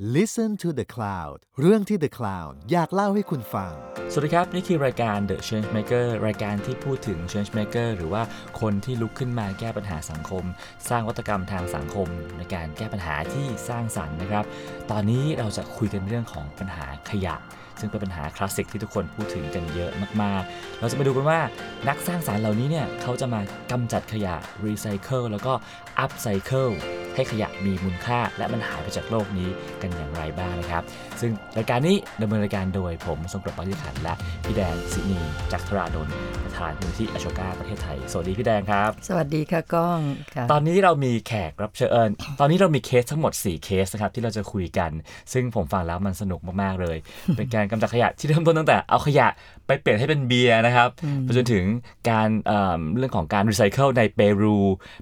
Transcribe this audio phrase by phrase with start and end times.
[0.00, 3.72] Listen to the Cloud เรื่องที่ The Cloud อยากเล่าให้คุณฟัง
[4.12, 8.22] สวัสดีครับ นี่คือรายการ The Change Maker รายการที่พูดถึง Change Maker หรือว่า
[8.60, 10.44] คนที่ลุกขึ้นมาแก้ปัญหาสังคม
[10.88, 12.08] สร้างวัตกรรมทางสังคม
[12.38, 14.44] ในการแก้ปัญหาที่สร้างสรรค์นะครับ
[14.90, 17.34] ตอนนี้เราจะคุยกันเรื่องของปัญหาขยะ
[17.82, 19.90] ซึ่งเป็นปัญหาคลาสสิกที่ทุกคนพูดถึงกันเยอะ
[20.22, 21.40] มากๆ เราจะมาดูกันว่า
[21.88, 23.40] นักสร้างสารรค์เหล่านี้เนี่ยเขาจะมา
[23.70, 25.52] กำจัดขยะรีไซเคิลแล้วก็
[25.98, 26.68] upcycle
[27.16, 29.48] ให้ขยะมีมูลค่าและมันหายไปจากโลกนี้
[29.82, 30.82] กันอย่างไรบ้างนะครับ
[31.20, 34.14] ซึ่งรายการนี้ดำเนินรายการโดยผมทรงกลด บางยี่ขันและ
[34.44, 35.20] พี่แดงสินี
[35.52, 36.08] จักรธรานนท์
[36.44, 40.00] ประธานมูลนิธิ Ashoka ประเทศไทย สวัสดีพี่แดงครับ สวัสดีค่ะก้อง
[40.34, 42.08] ค่ะตอนนี้เรามีแขกรับเชิญ
[42.40, 44.90] ตอนนี้เรามีเคสทั้งหมด 4 เคสนะครับที่เราจะคุยกัน
[45.32, 46.96] ซึ่งผมฟังแล้วมันสนุกมากๆเลย
[47.36, 49.28] เป็นการกำจัดขยะที่เริ่มต้นตั้งแต่เอาขยะ
[49.66, 50.88] ไปเปลี่ยนให้เป็นเบียร์นะครับ
[51.22, 51.64] ไปจนถึง
[52.10, 54.58] การเอิ่มเรื่องของการรีไซเคิลในเปรู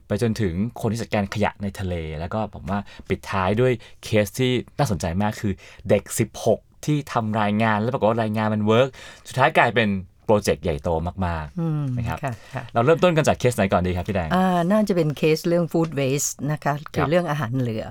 [0.06, 3.72] ไปจนถึงคนที่จัดการขยะในทะเล แล้วก็ผมว่าปิดท้ายด้วย
[4.04, 5.52] เคสที่น่าสนใจมากคือ
[5.88, 6.02] เด็ก
[6.46, 8.88] 16 ที่ทำรายงานแล้วปรากฏว่ารายงานมันเวิร์ก
[9.28, 9.88] สุดท้ายกลายเป็น
[10.24, 10.88] โปรเจกต์ใหญ่โต
[11.26, 17.86] มากอืมๆนะครับค่ะค่ะเราเริ่มต้นกันจากเคสไหนก่อนดีครับพี่แดงอ่าน่าจะเป็นเคสเรื่อง food waste นะคะ คือเรื่องอาหารเหลือ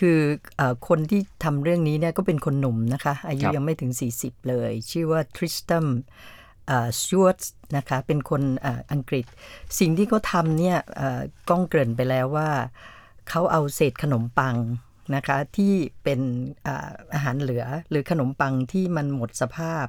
[0.00, 0.18] คือ
[0.56, 5.86] เออคนที่ทำเรื่องนี้เนี่ยก็เป็นคนหนุ่มนะคะ อายุครับยังไม่ถึง 40 เลย ชื่อว่าทริสตัม
[6.98, 7.40] สจวต
[7.76, 9.24] นะคะ เป็นคนอาอังกฤษ
[9.78, 12.50] สิ่งที่เขาทำเนี่ยเอ่อก้องเกริ่นไปแล้วว่า
[13.28, 14.56] เขาเอาเศษขนมปัง
[15.16, 16.20] นะคะที่เป็น
[16.66, 19.86] อาอาหารเหลือหรือขนมปังที่มันหมดสภาพ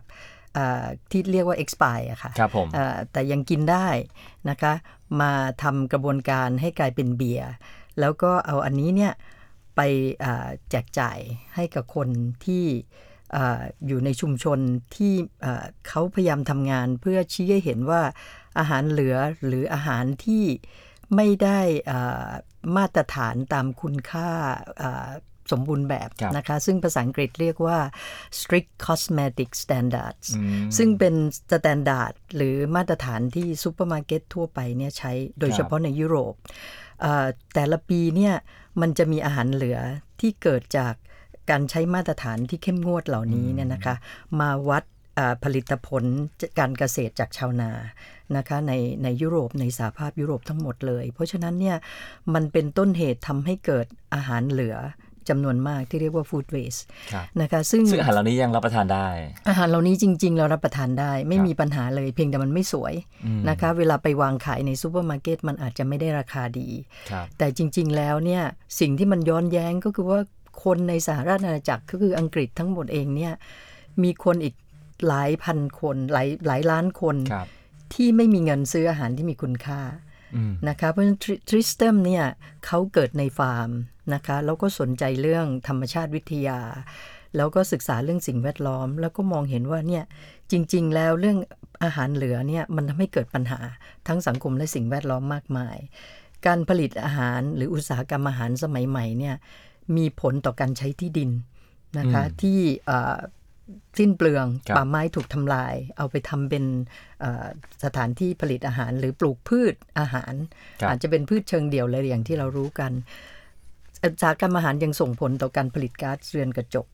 [0.58, 3.88] อ่าที่เรียกว่า expire อะค่ะครับผมเอ่อแต่ยังกินได้
[4.50, 4.74] นะคะ
[5.22, 5.32] มา
[5.64, 7.52] ทำกระบวนการให้กลายเป็นเบียร์
[8.00, 9.14] แล้วก็เอาอันนี้เนี่ย
[9.76, 9.82] ไป
[10.24, 11.20] อ่าแจกจ่าย
[11.56, 12.10] ให้กับคน
[12.46, 12.66] ที่
[13.36, 14.60] อ่าอยู่ในชุมชน
[14.96, 15.14] ที่
[15.46, 18.02] อ่าเขาพยายามทำงานเพื่อชี้ให้เห็นว่า
[18.60, 19.16] อาหารเหลือ
[19.48, 20.46] หรืออาหารที่
[21.16, 22.30] ไม่ได้อ่า
[22.78, 24.30] มาตรฐานตามคุณค่า
[24.84, 25.10] อ่า
[25.52, 27.80] สมบูรณ์แบบครับนะคะ ซึ่งภาษาอังกฤษเรียกว่า
[28.40, 31.16] strict cosmetic standards อืมซึ่งเป็น
[31.52, 36.83] standard หรือมาตรฐานที่ซูเปอร์มาร์เก็ตทั่วไปเนี่ยใช้โดยเฉพาะในยุโรปเอ่อ
[37.54, 38.34] แต่ละปีเนี่ย
[38.82, 39.80] มันจะมีอาหารเหลือ
[40.20, 40.94] ที่เกิดจาก
[41.50, 43.96] การใช้มาตรฐานที่เข้มงวดเหล่านี้เนี่ยนะคะ
[44.40, 44.84] มาวัด
[45.18, 46.04] อ่าผลิตผล
[46.60, 47.72] การเกษตรจากชาวนา
[48.38, 48.74] นะคะใน
[49.04, 51.78] ในยุโรปในสหภาพยุโรปทั้งหมดเลย เพราะฉะนั้นเนี่ย
[52.34, 54.76] มันเป็นต้นเหตุทำให้เกิดอาหารเหลือ
[55.30, 56.82] จำนวนมากที่เรียกว่า food waste
[57.14, 59.08] ครับนะคะซึ่งซึ่งอาหารเหล่านี้ยังรับประทานได้
[59.50, 62.94] อาหารเหล่านี้จริง ๆ เรารับประทานได้ ไม่มีปัญหาเลยเพียงแต่มันไม่สวย
[63.50, 66.70] นะคะเวลาไปวางขายในซูเปอร์มาร์เก็ตมันอาจจะไม่ได้ราคาดี
[67.12, 68.44] ครับแต่จริง ๆ แล้วเนี่ย
[68.80, 70.20] สิ่งที่มันย้อนแย้งก็คือว่า
[70.64, 73.34] คนในสหราชอาณาจักรก็คืออังกฤษทั้งหมดเองเนี่ย
[74.04, 74.56] มีคนอีก
[75.08, 77.48] หลายพันคนหลายหลายล้านคนครับ
[77.94, 80.03] ที่ไม่มีเงินซื้ออาหารที่มีคุณค่าอืม
[80.70, 82.26] นะคะเพราะฉะนั้นทริสแตมเนี่ย
[82.66, 83.70] เขาเกิดในฟาร์ม
[84.14, 86.60] นะคะแล้วก็สนใจเรื่องธรรมชาติวิทยา
[87.38, 90.04] แล้วก็ศึกษาเรื่องสิ่งแวดล้อม แล้วก็มองเห็นว่าเนี่ย
[90.52, 91.38] จริง ๆ แล้วเรื่อง
[91.84, 93.60] อาหารเหลือเนี่ยมันทำให้เกิดปัญหา
[94.08, 95.78] ทั้งสังคมและสิ่งแวดล้อมมากมาย
[96.46, 99.36] การผลิตอาหารหรืออุตสาหกรรมอาหารสมัยใหม่เนี่ย
[99.98, 101.32] มีผลต่อการใช้ที่ดิน
[102.00, 103.18] นะคะที่เอ่อ
[103.98, 106.66] สิ้นเปลืองครับป่าไม้ถูกทำลาย เอาไปทำเป็น
[107.20, 107.46] เอ่อ
[107.84, 110.34] สถานที่ผลิตอาหาร หรือปลูกพืชอาหาร
[110.82, 112.92] ครับอาจจะเป็นพืชเชิงเดี่ยวเลยอย่างที่เรารู้กัน
[114.04, 116.88] อุตสาหกรรมอาหารยังส่งผลต่อการผลิตก๊าซเรือนกระจก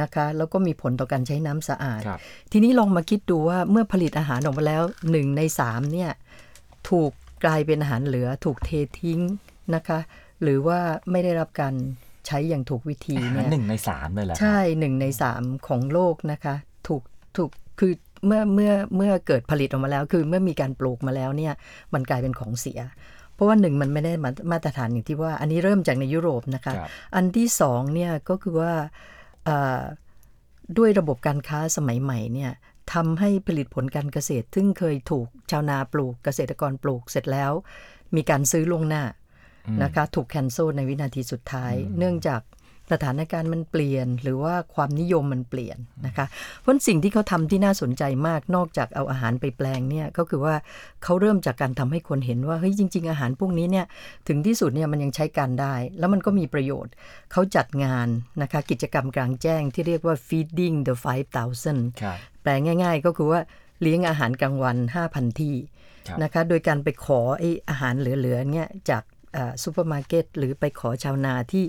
[0.00, 2.20] นะคะแล้วก็มีผลต่อการใช้น้ำสะอาดครับ
[2.52, 6.10] ทีนี้ลองมาคิดดูว่าเมื่อผลิตอาหารออกมาแล้วหนึ่งในสามเนี่ย
[6.90, 7.10] ถูก
[7.44, 9.20] กลายเป็นอาหารเหลือถูกเททิ้ง
[9.74, 9.98] นะคะ
[10.42, 10.80] หรือว่า
[11.10, 11.74] ไม่ได้รับการ
[12.26, 16.54] ใช้อย่างถูกวิธีอาหารเนี่ยหนึ่งในสามเลยเหรอครับใช่หนึ่งในสามของโลกนะคะ
[16.88, 17.02] ถูก
[17.36, 17.50] ถูก
[17.80, 17.92] คือ
[18.26, 21.52] เมื่อเมื่อเมื่อเกิดผลิตออกมาแล้ว คือเมื่อมีการปลูกมาแล้วเนี่ย
[21.94, 22.80] มันกลายเป็นของเสีย
[23.34, 28.72] เพราะว่าหนึ่งมันไม่ได้มามาตรฐานอย่างที่ว่า อันนี้เริ่มจากในยุโรปนะคะครับอันที่สองเนี่ยก็คือว่า
[29.44, 29.80] เอ่อ
[30.78, 32.52] ด้วยระบบการค้าสมัยใหม่เนี่ย
[32.92, 37.52] ทำให้ผลิตผลการเกษตร ซึ่งเคยถูกชาวนาปลูกเกษตรกรปลูกเสร็จแล้ว
[38.16, 39.02] มีการซื้อล่วงหน้า
[39.82, 42.42] นะคะ ถูกแคนเซิลในวินาทีสุดท้าย เนื่องจาก
[42.92, 46.26] สถานการณ์มันเปลี่ยน หรือว่าความนิยมมันเปลี่ยนนะคะ
[46.60, 50.54] เพราะสิ่งที่เขาทำที่น่าสนใจมากนอกจากเอาอาหารไปแปลงเนี่ยก็คือว่า
[51.02, 53.86] เขาเริ่มจากการทำให้คนเห็นว่าเฮ้ยจริง ๆ อาหารพวกนี้เนี่ย
[54.28, 56.92] ถึงที่สุดเนี่ยมันยังใช้การได้ แล้วมันก็มีประโยชน์
[57.32, 58.08] เขาจัดงาน
[58.42, 60.94] นะคะกิจกรรมกลางแจ้งที่เรียกว่า feeding the
[61.44, 63.40] 5,000ครับแปลง่าย ๆ ก็คือว่า
[63.82, 64.76] เลี้ยงอาหารกลางวัน
[65.08, 65.56] 5,000 ที่
[66.08, 69.02] ครับนะคะ โดยการไปขอไอ้อาหารเหลือๆเนี่ยจาก
[69.62, 71.64] ซูเปอร์มาร์เก็ตหรือไปขอชาวนาที่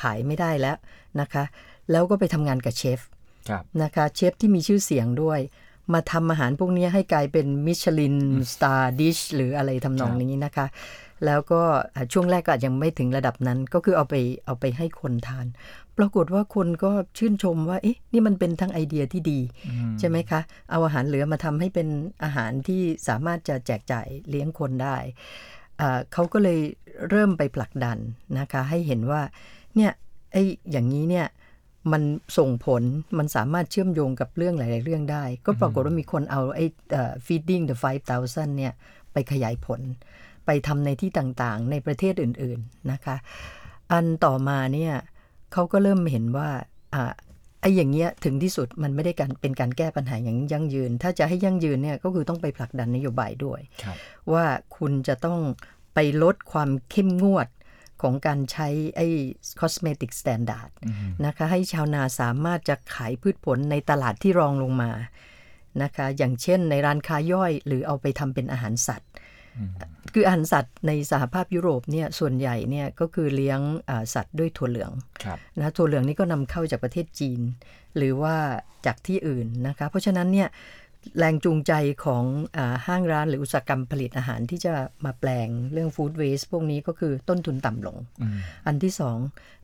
[0.00, 0.76] ขายไม่ได้แล้ว
[1.20, 1.44] นะคะ
[1.90, 3.00] แล้วก็ไปทำงานกับเชฟ
[3.48, 5.40] ครับนะคะเชฟที่มีชื่อเสียงด้วย
[5.94, 8.16] มาทำอาหารพวกนี้ให้กลายเป็นมิชลิน
[8.52, 10.66] สตาร์ดิชหรืออะไรทำนองนี้นะคะ
[11.24, 11.62] แล้วก็
[11.94, 14.14] อ่าช่วงแรกก็อาจยังไม่ถึงระดับนั้นก็คือเอาไป
[14.46, 15.46] เอาไปให้คนทาน
[15.98, 19.40] ปรากฏว่าคนก็ชื่นชมว่าเอ๊ะนี่มันเป็นทั้งไอเดียที่ดี
[19.98, 21.88] ใช่ไหมคะ เอาอาหารเหลือมาทำให้เป็น
[22.24, 25.55] อาหารที่สามารถจะแจกจ่ายเลี้ยงคนได้อ่า
[26.12, 26.60] เขาก็เลย
[27.10, 27.98] เริ่มไปผลักดัน
[28.38, 29.22] นะคะ ให้เห็นว่า
[29.76, 29.92] เนี่ย
[30.32, 31.26] ไอ้อย่างนี้เนี่ย
[31.92, 32.02] มัน
[32.38, 32.82] ส่งผล
[33.18, 37.76] มันสามารถเชื่อมโยงกับเรื่องหลาย ๆ เรื่องได้ ก็ปรากฏว่ามีคนเอาไอ้เอ่อ feeding the
[38.16, 38.72] 5,000 เนี่ย
[39.12, 39.80] ไปขยายผล
[40.46, 43.16] ไปทำในที่ต่าง ๆ ในประเทศอื่น ๆ นะคะ
[43.92, 44.94] อันต่อมาเนี่ย
[45.52, 46.48] เขาก็เริ่มเห็นว่า
[47.66, 53.96] อ่าไอ้อย่างเงี้ยถึงที่สุดมันไม่ได้การเป็นการแก้ปัญหาอย่างยั่งยืน ถ้าจะให้ยั่งยืนเนี่ยก็คือต้องไปผลักดันนโยบายด้วยครับ
[54.32, 54.44] ว่า
[54.76, 55.40] คุณจะต้อง
[55.94, 57.48] ไปลดความเข้มงวด
[58.02, 59.06] ของการใช้ไอ้
[59.60, 60.70] cosmetic standard
[61.26, 64.90] นะคะให้ชาวนาสามารถจะขายพืชผลในตลาดที่รองลงมา
[65.82, 69.10] นะคะอย่างเช่นในร้านค้าย่อยหรือเอาไปทำเป็นอาหารสัตว์
[70.18, 74.92] คืออาหารสัตว์ในสหภาพยุโรปเนี่ยส่วนใหญ่เนี่ยก็คือเลี้ยงอ่าสัตว์ด้วยถั่วเหลือง
[75.24, 77.40] ครับนะถั่วเหลืองนี่ก็นำเข้าจากประเทศจีน
[77.96, 78.36] หรือว่า
[78.86, 80.48] จากที่อื่นนะคะเพราะฉะนั้นเนี่ย
[81.18, 81.72] แรงจูงใจ
[82.04, 82.24] ของ
[82.56, 84.72] อาห้างร้านหรืออุตสาหกรรมผลิตอาหารที่จะ
[85.04, 87.96] มาแปลงเรื่องฟู้ดเวสพวกนี้ก็คือต้นทุนต่ำลง
[88.66, 89.18] อันที่สอง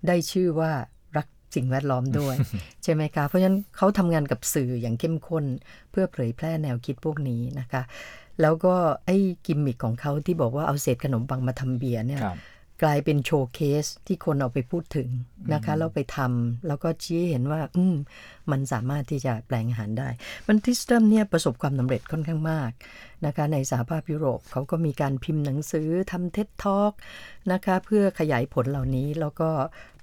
[0.06, 0.72] ได้ชื่อว่า
[1.16, 2.36] รักสิ่งแวดล้อมด้วย
[2.84, 5.44] ใช่ไหมคะ เพราะฉะนั้นเขาทำงานกับสื่ออย่างเข้มข้น
[5.90, 7.82] เพื่อเผยแพร่แนวคิดพวกนี้นะคะ
[8.40, 8.74] แล้วก็
[9.06, 12.38] ไอ้กิมมิคของเขาที่บอกว่าเอาเศษขนมปังมาทำเบียร์เนี่ยครับ
[12.82, 15.08] กลายเป็น showcase ที่คนเอาไปพูดถึง
[15.52, 17.96] นะคะแล้วไปทำแล้วก็ชี้ให้เห็นว่า อืม
[18.50, 20.08] มันสามารถที่จะแปลงอาหารได้
[20.48, 22.70] มันทริสแตมเนี่ยประสบความสำเร็จค่อนข้างมาก
[23.26, 26.92] นะคะในสหภาพยุโรปเขาก็มีการพิมพ์หนังสือทำ TED Talk
[27.52, 29.50] นะคะเพื่อขยายผลเหล่านี้แล้วก็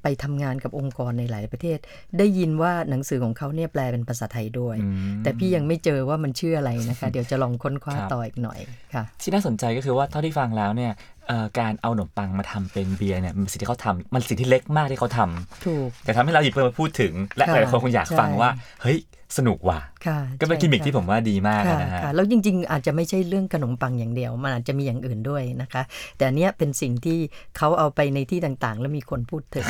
[0.03, 1.77] ไปทำงานกับองค์กรในหลายประเทศ
[2.17, 4.75] ได้ยินว่าหนังสือของเขาเนี่ยแปลเป็นภาษาไทยด้วย
[5.23, 8.59] แต่พี่ยังไม่เจอว่ามันชื่ออะไรนะคะ เดี๋ยวจะลองค้นคว้าครับต่ออีกหน่อย
[8.95, 10.91] ค่ะ ที่น่าสนใจก็คือว่าเท่าที่ฟังแล้วเนี่ย
[11.27, 18.49] เอ่อการเอาขนมปังมาทำเป็นเบียร์เนี่ยมันเป็นสิ่งที่เขาทำมันสิ่งที่เล็กมากที่เขาทำถูกแต่ทำให้เราหยิบมาพูดถึง และหค่ะลายๆคนคงอยากใช่ฟังว่า
[18.81, 18.97] เฮ้ย
[19.37, 25.81] สนุกว่ะค่ะก็เป็นใช่กิมมิคค่ะที่ผมว่าดีมากค่ะนะฮะค่ะแล้วจริง ๆ อาจจะไม่ใช่เรื่องขนมปังอย่างเดียว มันอาจจะมีอย่างอื่นด้วยนะคะ
[26.17, 27.19] แต่อันเนี้ยเป็นสิ่งที่
[27.57, 29.65] เขาเอาไปในที่ต่างๆ แล้วมีคนพูดถึง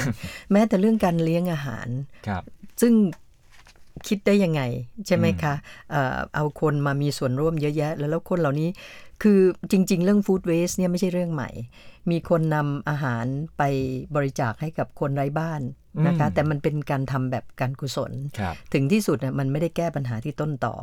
[0.51, 1.87] แม้แต่เรื่องการเลี้ยงอาหาร
[2.27, 2.43] ครับ
[2.81, 2.93] ซึ่ง
[4.07, 4.61] คิดได้ยังไง
[5.07, 5.53] ใช่ไหมคะ
[5.91, 8.69] เอ่อเอาคนมามีส่วนร่วมเยอะแยะ แล้วแล้วคนเหล่านี้
[9.23, 9.39] คือ
[9.71, 11.49] จริง ๆ เรื่องฟู้ดเวสเนี่ยไม่ใช่เรื่องใหม่
[12.11, 13.25] มีคนนำอาหาร
[13.57, 13.63] ไป
[14.15, 15.61] บริจาคให้กับคนไร้บ้าน
[16.07, 20.75] นะคะอืมแต่มันเป็นการทำแบบการกุศลครับถึงที่สุดน่ะมันไม่ได้แก้ปัญหาที่ต้นต่อ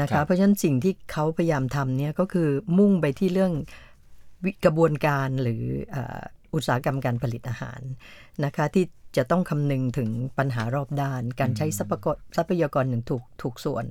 [0.00, 2.48] นะครัคะบเพราะฉะนั้นสิ่งที่เขาพยายามทำเนี่ยก็คือ
[2.78, 3.52] มุ่งไปที่เรื่อง
[4.44, 5.62] วิกระบวนการหรือ
[5.94, 6.20] อ่า
[6.54, 7.80] อุตสาหกรรมการผลิตอาหาร
[8.44, 8.84] นะคะที่
[9.16, 13.84] จะต้องคำนึงถึงปัญหารอบด้าน การใช้ทรัพยากรทรัพยากรอย่างถูกถูกส่วน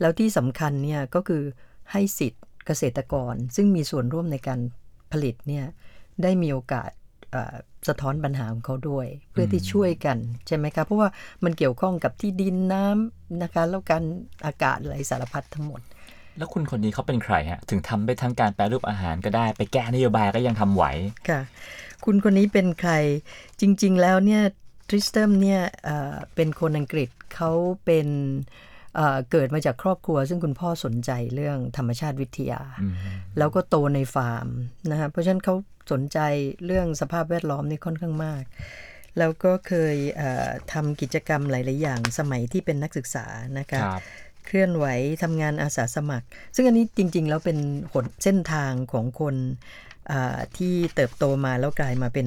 [0.00, 1.42] แล้วที่สำคัญเนี่ยก็คือ
[1.92, 4.60] ให้สิทธิ์เกษตรกร ซึ่งมีส่วนร่วมในการ
[5.12, 5.64] ผลิตเนี่ย
[6.22, 6.90] ได้มีโอกาส
[7.30, 7.56] เอ่อ
[7.88, 11.08] สะท้อนปัญหาของเขาด้วย เพื่อที่ช่วยกันใช่ไหมคะเพราะว่า
[11.44, 14.04] มันเกี่ยวข้องกับที่ดินน้ำนะคะแล้วการ
[14.46, 15.80] อากาศอะไรสารพัดทั้งหมด
[16.38, 20.84] แล้วคุณคนนี้เขาเป็นใครฮะถึงทำได้ทั้งการแปรรูปอาหารก็ได้ ไปแก้นโยบายก็ยังทำไหว
[21.28, 21.40] ค่ะ
[22.04, 22.92] คุณคนนี้เป็นใคร
[23.60, 24.42] จริง ๆ แล้วเนี่ย
[24.88, 27.50] ทริสเตมเนี่ยเอ่อเป็นคนอังกฤษเขา
[27.84, 28.08] เป็น
[28.96, 32.62] เอ่อเกิดมาจากครอบครัว ซึ่งคุณพ่อสนใจเรื่องธรรมชาติวิทยา
[33.38, 34.46] แล้วก็โตในฟาร์ม
[34.90, 35.54] นะฮะเพราะฉะนั้นเขา
[35.92, 36.18] สนใจ
[36.66, 38.42] เรื่องสภาพแวดล้อมนี่ค่อนข้างมาก
[39.18, 43.26] แล้วก็เคยเอ่อทำกิจกรรมหลาย ๆ อย่างสมัยที่เป็นนักศึกษา
[43.58, 44.02] นะคะครับ
[44.46, 44.86] เคลื่อนไหว
[45.22, 47.58] ทำงานอาสาสมัคร ซึ่งอันนี้จริง ๆ แล้วเป็น
[47.92, 49.36] หนเส้นทางของคน
[50.10, 52.26] อ่าที่เติบโตมาแล้วกลายมาเป็น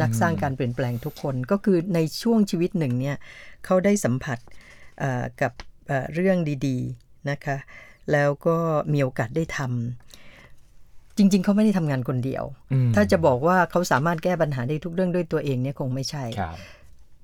[0.00, 3.16] นักสร้างการเปลี่ยนแปลงทุกคนก็คือในช่วงชีวิตหนึ่งเนี่ย
[3.64, 4.38] เขาได้สัมผัส
[5.02, 5.68] อ่ากับอ่า
[6.14, 7.56] เรื่องดีๆนะคะ
[8.12, 8.56] แล้วก็
[8.92, 16.56] มีโอกาสได้ทำจริง ๆ เขาไม่ได้ทำงานคนเดียวอืมถ้าจะบอกว่าเขาสามารถแก้ปัญหาได้ทุกเรื่องด้วยตัวเองเนี่ยคงไม่ใช่ครับ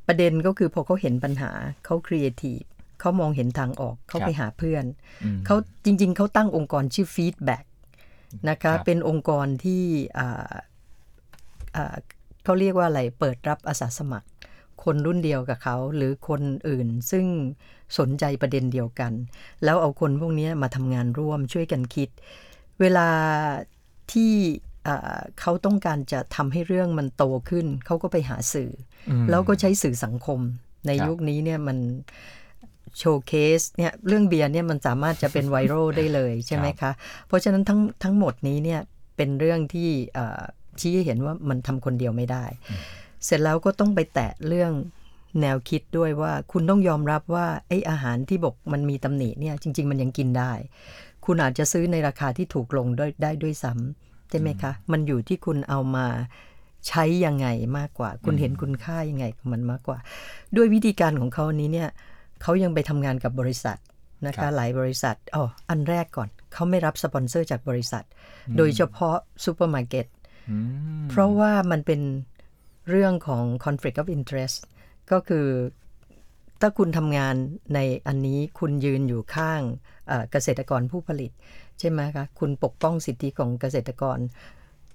[0.07, 1.51] ประเด็นก็คือพอเขาเห็นปัญหา
[1.85, 2.61] เขาครีเอทีฟ
[3.01, 4.85] เขามองเห็นทางออกเขาครับไปหาเพื่อน
[5.25, 7.65] อืมเขาจริง ๆ เขาตั้งองค์กรชื่อ Feedback
[8.49, 9.83] นะครัคะบเป็นองค์กรที่
[10.19, 10.53] อ่า
[11.77, 11.95] อ่า
[12.45, 14.29] เขาเรียกว่าอะไรเปิดรับอาสาสมัคร
[14.87, 17.27] คนรุ่นเดียวกับเขา หรือคนอื่นซึ่ง
[17.99, 19.13] สนใจประเด็นเดียวกัน
[19.65, 22.09] แล้วเอาคนพวกนี้มาทำงานร่วมช่วยกันคิด
[22.81, 23.09] เวลา
[24.13, 24.33] ที่
[24.87, 28.71] อ่าเขาต้องการจะทำให้เรื่องมันโตขึ้น เขาก็ไปหาสื่อ
[29.11, 30.41] อมแล้วก็ใช้สื่อสังคม
[30.87, 31.79] ในครับยุคนี้เนี่ยมัน
[32.99, 36.91] โชว์เคสเนี่ยเรื่องเบียร์เนี่ยมันสามารถจะเป็นไวรัลได้เลยใช่ไหมคะ
[37.27, 38.81] เพราะฉะนั้นทั้งทั้งหมดนี้เนี่ย
[39.17, 40.43] เป็นเรื่องที่เอ่อ
[40.81, 42.45] ชี้ให้เห็นว่ามันทำคนเดียวไม่ได้
[43.27, 44.73] เสร็จแล้วก็ต้องไปแตะเรื่อง
[45.41, 50.53] แนวคิดด้วยว่าคุณต้องยอมรับว่าไอ้อาหารที่บอกมันมีตำหนิเนี่ยจริง ๆ มันยังกินได้
[51.25, 53.73] คุณอาจจะซื้อในราคาที่ถูกลงด้วยได้ด้วยซ้
[54.31, 56.07] ใช่ไหมคะ มันอยู่ที่คุณเอามา
[56.89, 57.47] ใช้ยังไง
[57.79, 59.99] มากกว่า คุณเห็นคุณค่ายังไงกับมันมากกว่า
[60.57, 61.89] ด้วยวิธีการของเขานี้เนี่ย
[62.43, 63.79] เขายังไปทำงานกับบริษัท
[64.27, 68.05] นะครัคะบหลายบริษัทอ๋ออันแรกก่อนเขาไม่รับสปอนเซอร์จากบริษัท
[68.59, 70.07] โดยเฉพาะซูเปอร์มาร์เก็ต
[70.51, 70.57] อื
[71.03, 72.01] มเพราะว่ามันเป็น
[72.91, 74.57] เรื่องของ conflict of interest
[75.11, 75.47] ก็คือ
[76.61, 77.35] ถ้าคุณทำงาน
[77.75, 79.61] ในอันนี้คุณยืนอยู่ข้าง
[80.07, 81.31] เอ่อเกษตรกรผู้ผลิต
[81.79, 84.19] ใช่ไหมคะ คุณปกป้องสิทธิของเกษตรกร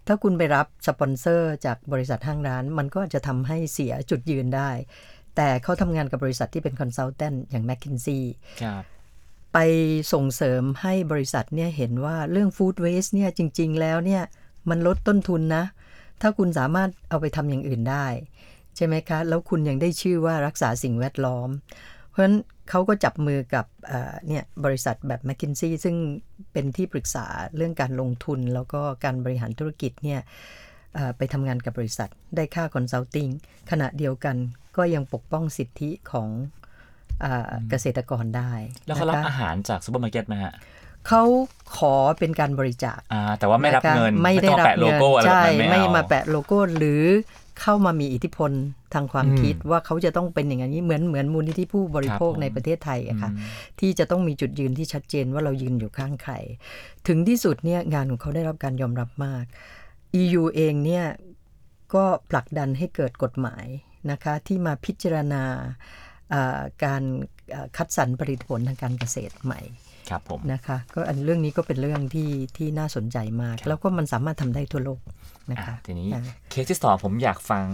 [0.07, 4.69] ถ้าคุณไปรับสปอนเซอร์จากบริษัทห้างร้าน มันก็จะทำให้เสียจุดยืนได้
[5.35, 8.23] แต่เขาทำงานกับบริษัทที่เป็น consultant อย่าง m c k i n s e y
[8.63, 8.83] ครับ
[9.53, 9.57] ไป
[10.13, 14.23] ส่งเสริมให้บริษัทเนี่ยเห็นว่าเรื่องฟู้ดเวสเนี่ยจริง ๆ แล้วเนี่ย
[14.69, 15.63] มันลดต้นทุนนะ
[16.21, 18.07] ถ้าคุณสามารถเอาไปทำอย่างอื่นได้
[18.75, 21.49] ใช่ไหมคะ แล้วคุณยังได้ชื่อว่ารักษาสิ่งแวดล้อม
[22.09, 22.37] เพราะฉะนั้น
[22.69, 23.65] เขาก็จับมือกับ
[24.27, 25.95] เนี่ยบริษัทแบบ m c k i n s e y ซึ่ง
[26.53, 27.25] เป็นที่ปรึกษา
[27.55, 30.21] เรื่องการลงทุนแล้วก็การบริหารธุรกิจเนี่ย
[31.17, 33.27] ไปทำงานกับบริษัทได้ค่าคอนซัลทิง
[33.71, 34.35] ขณะเดียวกัน
[34.77, 36.29] ก็ยังปกป้องสิทธิของ
[37.21, 38.51] เอ่อเกษตรกรได้
[38.85, 40.53] แล้วเขารับอาหารจากซูเปอร์มาร์เก็ตไหมฮะ
[41.07, 41.23] เขา
[41.77, 47.03] ขอเป็นการบริจาคอ่าแต่ว่าไม่รับนะคะเงิน ไม่ได้ต้องรับเงินแปะโลโก้อะไรแบบใช่นั้นไม่ไม่เอามาแปะโลโก้หรือ
[47.61, 48.51] เข้ามามีอิทธิพล
[48.93, 56.33] ทางความอืมคิดว่าเขาจะต้องเป็นอย่างนี้เหมือนเหมือนมูลนิธิผู้บริโภคครับผมในประเทศไทยอะค่ะอืมที่จะต้องมีจุดยืนที่ชัดเจนว่าเรายืนอยู่ข้างใคร
[57.07, 59.43] ถึงที่สุดเนี่ยงานของเขาได้รับการยอมรับมาก
[60.21, 61.05] EU เองเนี่ย
[61.93, 63.65] ก็ผลักดันให้เกิดกฎหมาย
[64.11, 65.43] นะคะที่มาพิจารณา
[66.29, 67.01] เอ่อการ
[67.51, 69.61] เอ่อคัดสรรผลิตผลทางการเกษตรใหม่
[70.09, 74.99] ครับผมนะคะก็อันเรื่องนี้ก็เป็นเรื่องที่ที่น่าสนใจมาก แล้วก็มันสามารถทำได้ทั่วโลก
[75.51, 77.65] นะอะคะทีนี้อ่าเคสที่สองผมอยากฟัง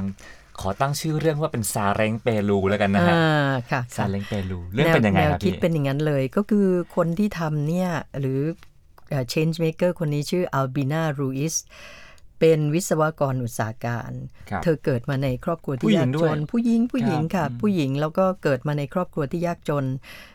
[0.62, 8.40] ขอตั้งชื่อเรื่องว่าเป็นซาเล้งเปรูแล้วกันนะฮะอ่าค่ะซาค่ะเล้งเปรูเรื่องเป็นยังไงแนวครับคิดพี่เป็นอย่างนั้นเลยก็คือคนที่ทำเนี่ยหรือ
[9.10, 11.56] เอ่อ change maker คนนี้ชื่ออัลบินารูอิส
[12.40, 14.12] เป็นวิศวกรอุตสาหการ
[14.50, 19.86] ครับเธอเกิดมาในครอบครัวผู้ที่หญิยางกด้จวยนผู้หญิงผู้หญิงครัค่ะบผู้หญิงแล้วก็เกิดมาในครอบครัวที่ยากจน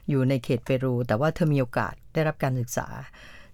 [0.08, 2.88] อยู่ในเขตเปรู แต่ว่าเธอมีโอกาสได้รับการศึกษา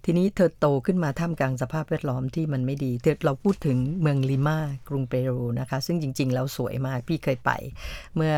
[0.04, 7.50] ทีนี้เธอโตขึ้นมาท่ามกลางสภาพแวดล้อมที่มันไม่ดีเธอเราพูดถึงเมืองลิมากรุงเปรูนะคะ ซึ่งจริง ๆ แล้วสวยมากพี่เคยไป
[8.16, 8.34] เมื่อ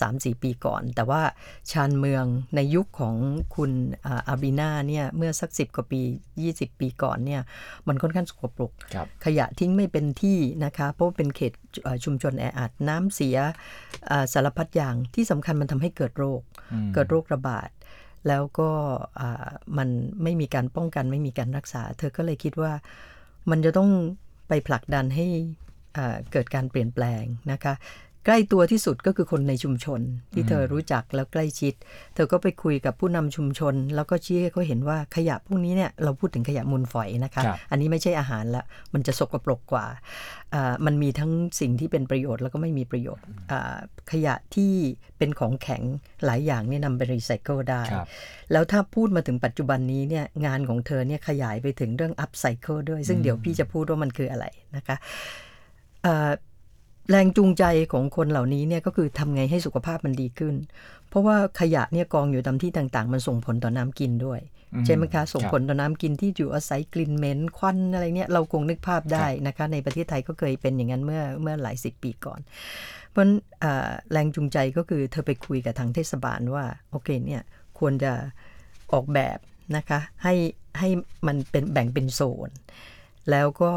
[0.00, 1.22] สามสี่ปีก่อน แต่ว่า
[1.70, 2.24] ชานเมือง
[2.56, 3.16] ในยุคของ
[3.56, 3.70] คุณ
[4.06, 6.00] อ่าอาบีนาเนี่ยเมื่อสักสิบกว่าปี
[6.44, 7.42] 20 ปีก่อนเนี่ย
[7.88, 13.36] มันค่อนข้างสกปรกครับขยะทิ้งไม่เป็นที่นะคะ เพราะว่าเป็นเขตเอ่อชุมชนแออัดน้ำเสีย
[14.10, 16.40] อ่าสารพัดอย่างที่สำคัญมันทำให้เกิดโรค
[16.72, 17.70] อืมเกิดโรคระบาด
[18.28, 18.70] แล้วก็
[19.78, 19.88] มัน
[20.22, 22.72] ไม่มีการป้องกันไม่มีการรักษา เธอก็เลยคิดว่า
[23.50, 23.90] มันจะต้อง
[24.48, 25.26] ไปผลักดันให้
[26.32, 27.74] เกิดการเปลี่ยนแปลงนะคะ
[28.26, 30.00] ใกล้ตัวที่สุดก็คือคนในชุมชน
[30.32, 31.74] ที่เธอรู้จักแล้วใกล้ชิด
[32.14, 38.64] เธอก็ไปคุยกับผู้นำชุมชน แล้วก็ชี้ให้เขาเห็นว่าขยะพวกนี้เนี่ยเราพูดถึงขยะมูลฝอยนะคะครับอันนี้ไม่ใช่อาหารละ
[38.94, 39.86] มันจะสกปรกกว่า
[40.54, 43.76] อ่า มันมีทั้งสิ่งที่เป็นประโยชน์แล้วก็ไม่มีประโยชน์อ่า
[44.12, 44.72] ขยะที่
[45.18, 45.82] เป็นของแข็ง
[46.24, 48.06] หลายอย่างเนี่ยนำไปรีไซเคิลได้ครับ
[48.52, 54.96] แล้วถ้าพูดมาถึงปัจจุบันนี้เนี่ยงานของเธอเนี่ยขยายไปถึงเรื่องอัพไซเคิลด้วย ซึ่งเดี๋ยวพี่จะพูดว่ามันคืออะไรนะคะ
[56.04, 56.30] เอ่อ
[57.10, 60.54] แรงจูงใจของคนเหล่านี้เนี่ยก็คือทำไงให้สุขภาพมันดีขึ้น
[61.08, 64.40] เพราะว่าขยะเนี่ยกองอยู่ตามที่ต่างๆ มันส่งผลต่อน้ำกินด้วย
[64.74, 72.40] อืมใช่ไหมคะ ส่งครับผลต่อน้ำกินที่อยู่อาศัยกลิ่นเหม็นควันอะไรเนี่ยเราคงนึกภาพได้นะคะ ในประเทศไทยก็เคยเป็นอย่างนั้นเมื่อเมื่อหลายสิบปีก่อน
[73.10, 73.32] เพราะฉะนั้น
[73.64, 77.42] อ่าแรงจูงใจก็คือเธอไปคุยกับทางเทศบาลว่าโอเคเนี่ย
[77.78, 78.12] ควรจะ
[78.92, 79.38] ออกแบบ
[79.76, 80.34] นะคะให้
[80.78, 80.88] ให้
[81.26, 82.50] มันเป็นแบ่งเป็นโซน
[83.30, 83.72] แล้วก็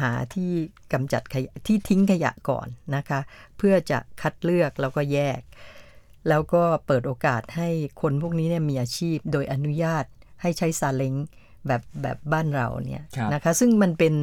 [0.00, 0.50] หาที่
[0.92, 3.20] กำจัดขยะที่ทิ้งขยะก่อนนะคะ
[3.58, 5.40] เพื่อจะคัดเลือกแล้วก็แยก
[6.28, 7.68] แล้วก็เปิดโอกาสให้
[8.00, 10.04] คนพวกนี้เนี่ยมีอาชีพ โดยอนุญาต
[10.42, 11.14] ให้ใช้ซาเล้ง
[11.66, 14.14] แบบแบบบ้านเราเนี่ยครับนะคะซึ่งมันเป็น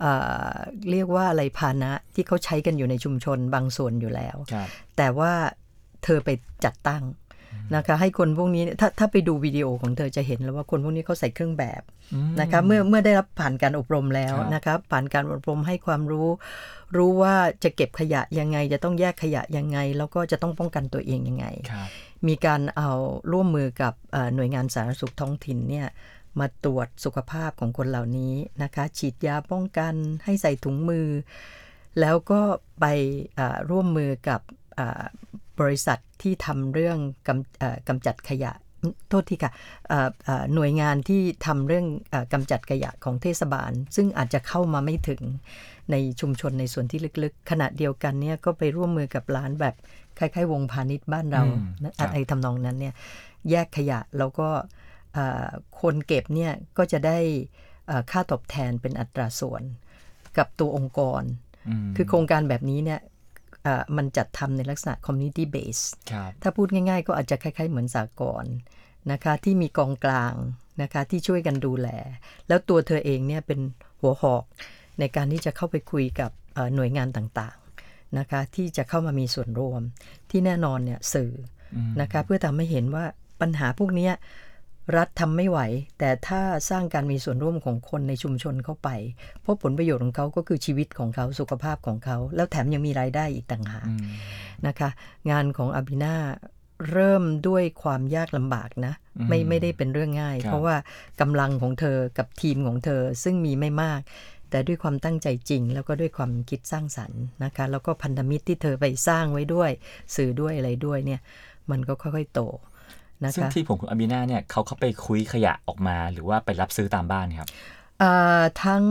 [0.00, 0.12] เอ่
[0.50, 0.54] อ
[0.90, 5.32] เรียกว่าอะไรพาหนะที่เขาใช้กันอยู่ในชุมชนบางส่วนอยู่แล้วครับแต่ว่า
[6.04, 6.30] เธอไป
[6.64, 7.02] จัดตั้ง
[7.74, 11.82] นะคะ ให้คนพวกนี้ถ้าถ้าไปดูวิดีโอของเธอจะเห็นแล้วว่าคนพวกนี้เขาใส่เครื่องแบบ
[12.14, 16.28] อืมนะคะเมื่อเมื่อได้รับผ่านการอบรมแล้วครับนะคะผ่านการอบรมให้ความรู้
[16.96, 21.88] รู้ว่าจะเก็บขยะยังไง จะต้องแยกขยะยังไง แล้วก็จะต้องป้องกันตัวเองยังไงครับ
[22.28, 22.90] มีการเอา
[23.32, 25.86] ร่วมมือกับเอ่อหน่วยงานสาธารณสุขท้องถิ่นเนี่ย
[26.40, 29.94] มาตรวจสุขภาพของคนเหล่านี้นะคะ ฉีดยาป้องกัน
[30.24, 31.08] ให้ใส่ถุงมือ
[32.00, 32.40] แล้วก็
[32.80, 32.84] ไป
[33.34, 34.40] เอ่อร่วมมือกับ
[34.76, 35.04] เอ่อ
[35.60, 39.52] บริษัทที่ทำเรื่องกำเอ่อกำจัดขยะอืมโทษทีค่ะ
[39.88, 45.22] เอ่อเอ่อหน่วยงานที่ทำเรื่องเออกำจัดขยะของเทศบาล ซึ่งอาจจะเข้ามาไม่ถึง
[45.90, 49.74] ในชุมชนในส่วนที่ลึกๆ ขณะเดียวกันเนี่ยก็ไปร่วมมือกับร้านแบบ
[50.18, 52.94] คล้ายๆ วงพาณิชย์บ้านเราอืมนะครับอะไรทำนองนั้นเนี่ย
[53.50, 54.48] แยกขยะแล้วก็
[55.14, 55.46] เอ่อ
[55.80, 57.18] คนเก็บเนี่ยก็จะได้
[57.86, 59.62] เอ่อค่าตอบแทนเป็นอัตราส่วน
[60.38, 61.24] กับตัวองค์กรม
[61.96, 63.12] คือโครงการแบบนี้เนี่ยเอ่อ
[63.96, 68.44] มันจัดทำในลักษณะ community base ครับถ้าพูดง่ายๆ ก็อาจจะคล้ายๆ เหมือนสากล
[69.12, 70.34] นะคะที่มีกองกลาง
[70.82, 71.88] นะคะที่ช่วยกันดูแล
[72.48, 73.60] แล้วตัวเธอเองเนี่ยเป็น
[74.00, 74.44] หัวหอก
[75.00, 79.82] ในการที่จะเข้าไปคุยกับเอ่อหน่วยงานต่างๆนะคะที่จะเข้ามามีส่วนร่วม
[80.30, 81.32] ที่แน่นอนเนี่ยสื่อ
[81.74, 83.04] อนะคะเพื่อทำให้เห็นว่า
[83.40, 84.12] ปัญหาพวกเนี้ย
[84.96, 85.58] รัฐทำไม่ไหว
[85.98, 88.88] แต่ถ้าสร้างการมีส่วนร่วมของคนในชุมชนเข้าไป
[89.42, 94.00] เพราะผลประโยชน์ของเขาก็คือชีวิตของเขาสุขภาพของเขา แล้วแถมยังมีรายได้อีกต่างหากอืม
[94.66, 94.90] นะคะ
[95.30, 96.16] งานของอาบินา
[96.92, 98.94] เริ่มด้วยความยากลำบากนะ
[99.28, 100.76] ไม่ไม่ได้เป็นเรื่องง่ายครับเพราะว่า
[101.20, 104.00] กำลังของเธอกับทีมของเธอซึ่งมีไม่มาก
[104.50, 109.70] แต่ด้วยความตั้งใจจริง แล้วก็ด้วยความคิดสร้างสรรค์นะคะ แล้วก็พันธมิตรที่เธอไปสร้างไว้ด้วย
[110.16, 111.20] สื่อด้วยอะไรด้วยเนี่ย
[111.70, 112.40] มันก็ค่อยๆโต
[113.24, 117.48] นะซึ่งคะที่ผมคุณอาบีนาเนี่ยเขาเข้าไปคุยขยะออกมา หรือว่าไปรับซื้อตามบ้านครับ
[118.02, 118.84] อ่าทั้ง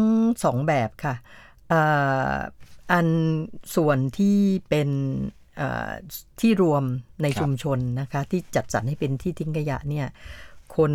[0.43, 1.15] สองแบบค่ะ
[1.71, 2.33] อ่า
[2.91, 3.07] อัน
[3.75, 4.37] ส่วนที่
[4.69, 4.89] เป็น
[5.59, 5.91] อ่า
[6.39, 6.83] ที่รวม
[7.23, 10.07] ในครับชุมชนนะคะ ที่จัดสรรให้เป็นที่ทิ้งขยะเนี่ย
[10.75, 10.91] คน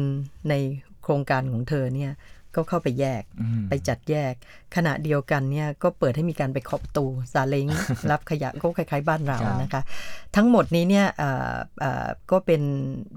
[0.48, 0.54] ใน
[1.02, 2.12] โครงการของเธอเนี่ย
[2.58, 4.34] ก็เข้าไปแยกอืมไปจัดแยก
[4.76, 7.66] ขณะเดียวกันเนี่ยก็เปิดให้มีการไปเคาะประตูซาเล้ง
[8.10, 9.82] รับขยะก็คล้ายๆบ้านเราครับนะคะ
[10.36, 12.62] ทั้งหมดนี้เนี่ยเอ่อเอ่อก็เป็น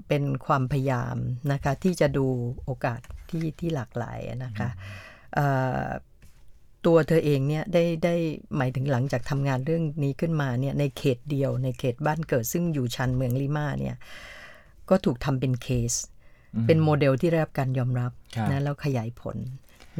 [0.08, 1.16] เป็นความพยายาม
[1.52, 2.26] นะคะที่จะดู
[2.64, 4.68] โอกาสที่ที่หลากหลายนะคะ
[5.34, 5.46] เอ่
[5.82, 5.84] อ
[6.86, 8.14] ตัวเธอเองเนี่ยได้ได้
[8.56, 13.96] หมายถึงหลังจากทำงานเรื่องนี้ขึ้นมาเนี่ยในเขตเดียวในเขตบ้านเกิดซึ่งอยู่ชันเมืองลิมาเนี่ย
[14.90, 15.94] ก็ถูกทำเป็นเคส
[16.66, 19.36] เป็นโมเดลที่ได้รับการยอมรับครับนะแล้วขยายผล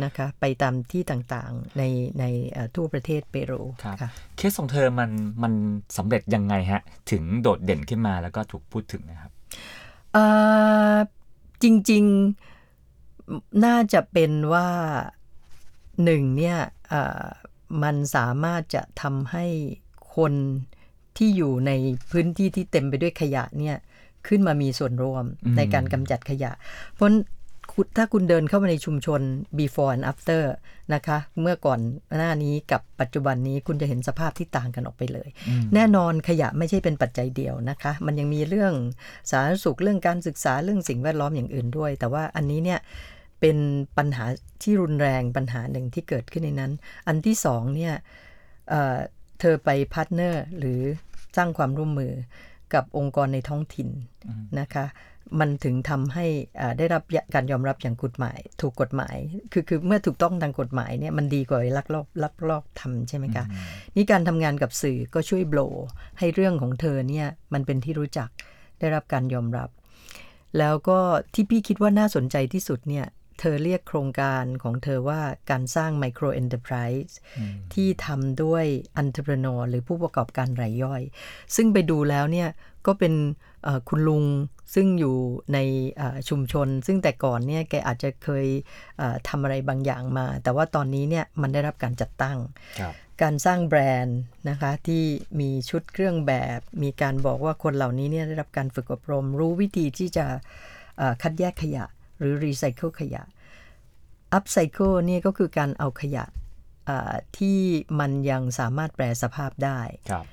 [0.04, 1.82] นะคะไปตามที่ต่างๆใน
[2.21, 5.11] ในเอ่อทั่วประเทศเปรูครับค่ะเคสของเธอมัน
[5.42, 5.52] มัน
[5.97, 9.30] สำเร็จยังไงฮะ ถึงโดดเด่นขึ้นมาแล้วก็ถูกพูดถึงนะครับ
[10.12, 10.25] เอ่
[10.94, 10.97] อ
[11.62, 14.68] จริงๆน่าจะเป็นว่า
[16.04, 17.25] หนึ่งเนี่ยเอ่อ
[17.82, 19.47] มันสามารถจะทำให้
[20.16, 20.32] คน
[21.16, 21.73] ที่อยู่ใน
[22.11, 23.76] พื้นที่ที่เต็มไปด้วยขยะเนี่ย
[24.29, 26.52] ขึ้นมามีส่วนร่วมอืมในการกำจัดขยะ
[26.95, 27.11] เพราะ
[27.73, 29.21] คุณถ้าคุณเดินเข้ามาในชุมชน
[29.58, 30.43] before and after
[30.95, 31.80] นะคะ เมื่อก่อน
[32.19, 35.28] หน้านี้กับปัจจุบันนี้คุณจะเห็นสภาพที่ต่างกันออกไปเลย
[35.75, 38.73] แน่นอนขยะไม่ใช่เป็นปัจจัยเดียวนะคะ มันยังมีเรื่อง
[39.30, 42.80] สาธารณสุขเรื่องการศึกษาเรื่องสิ่งแวดล้อมอย่างอื่นด้วย แต่ว่าอันนี้เนี่ย
[43.41, 43.56] เป็น
[43.99, 44.25] ปัญหา
[44.63, 46.73] ที่รุนแรงปัญหาหนึ่งที่เกิดขึ้นในนั้น
[47.06, 47.95] อันที่สองเนี่ย
[48.71, 48.97] เอ่อ
[49.41, 50.80] เธอไป partner หรือ
[51.37, 52.13] สร้างความร่วมมือ
[52.75, 53.89] กับองค์กรในท้องถิ่น
[54.61, 54.87] นะคะ
[55.41, 56.26] มันถึงทำให้
[56.61, 57.02] อ่าได้รับ
[57.35, 59.17] การยอมรับอย่างกฎหมาย ถูกกฎหมาย
[59.52, 63.45] คือคือเมื่อถูกต้องทางกฎหมายเนี่ยมันดีกว่าลักลอบลักลอบทำใช่ไหมคะ
[63.97, 65.61] นี่การทำงานกับสื่อก็ช่วยโบล
[66.19, 68.28] ให้เรื่องของเธอเนี่ยมันเป็นที่รู้จัก
[68.78, 69.69] ได้รับการยอมรับ
[70.58, 70.99] แล้วก็
[71.35, 73.06] ที่พี่คิดว่าน่าสนใจที่สุดเนี่ย
[73.43, 77.13] เธอเรียกโครงการของเธอว่าการสร้าง micro enterprise
[77.75, 78.65] ที่ทำด้วย
[79.02, 81.02] entrepreneur หรือผู้ประกอบการรายย่อย
[81.57, 82.49] ซึ่งไปดูแล้วเนี่ย
[82.87, 83.15] ก็เป็น
[83.65, 84.25] เอ่อคุณลุง
[84.75, 85.17] ซึ่งอยู่
[85.55, 85.59] ใน
[85.97, 88.47] เอ่อชุมชน ซึ่งแต่ก่อนเนี่ยแกอาจจะเคย
[88.99, 92.39] เอ่อทำอะไรบางอย่างมา แต่ว่าตอนนี้เนี่ยมันได้รับการจัดตั้ง
[92.81, 95.05] ครับการสร้างแบรนด์นะคะที่
[95.41, 100.26] มีชุดเครื่องแบบ มีการบอกว่าคนเหล่านี้เนี่ยได้รับการฝึกอบรม รู้วิธีที่จะ
[100.99, 101.85] เอ่อคัดแยกขยะ
[102.23, 103.23] หรือรีไซเคิลขยะ
[104.32, 106.25] อัพไซเคิลเนี่ยก็คือการเอาขยะ
[106.87, 107.58] เอ่อที่
[108.00, 109.80] มันยังสามารถแปลสภาพได้
[110.11, 110.26] ครับ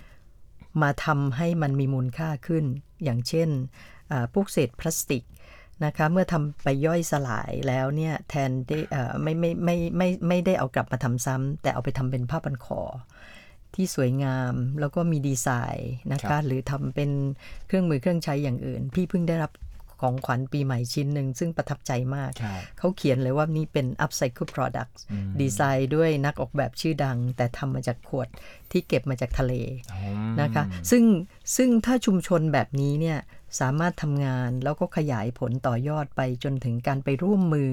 [0.81, 2.65] มาทำให้มันมีมูลค่าขึ้น
[3.03, 3.49] อย่างเช่น
[4.11, 5.23] อ่าพวกเศษพลาสติก
[5.85, 12.81] นะคะเมื่อทำไปย่อยสลายแล้วเนี่ยแทนได้เอ่อไม่ไม่ไม่ไม่ไม่ได้เอากลับมาทำซ้ำแต่เอาไปทำเป็นผ้าพันคอ
[13.75, 17.11] ที่สวยงามแล้วก็มีดีไซน์นะครัคะบหรือทำเป็น
[17.67, 19.51] เครื่องมือเครื่องใช้อย่างอื่น พี่เพิ่งได้รับ
[20.01, 25.01] ของขวัญปีใหม่ชิ้นหนึ่ง ซึ่งประทับใจมากครับเขาเขียนเลยว่านี่เป็น upcycle products
[25.41, 28.27] ดีไซน์ด้วยนักออกแบบชื่อดัง แต่ทำมาจากขวด
[28.71, 29.53] ที่เก็บมาจากทะเล
[29.93, 31.03] อืมนะคะ ซึ่ง
[31.55, 33.19] ซึ่งถ้าชุมชนแบบนี้เนี่ย
[33.59, 37.71] สามารถทำงานแล้วก็ขยายผลต่อยอดไปจนถึงการไปร่วมมือ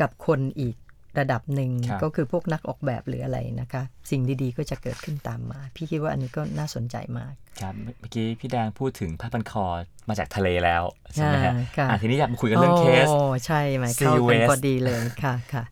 [0.00, 0.76] กับคนอีก
[1.18, 9.66] ระดับหนึ่งครับก็คือพวกนักออกแบบหรืออะไรนะคะ สิ่งดีๆก็จะเกิดขึ้นตามมา พี่คิดว่าอันนี้ก็น่าสนใจมากครับเมื่อกี้พี่แดงพูดถึงผ้าพันคอ
[10.08, 10.82] มาจากทะเลแล้ว
[11.14, 15.64] ใช่ไหมฮะอ่าค่ะอะทีนี้อยากมาคุยกันเรื่องเคสโอ้ใช่ไหม Sea เข้ากัน Waste พอดีเลยค่ะค่ะ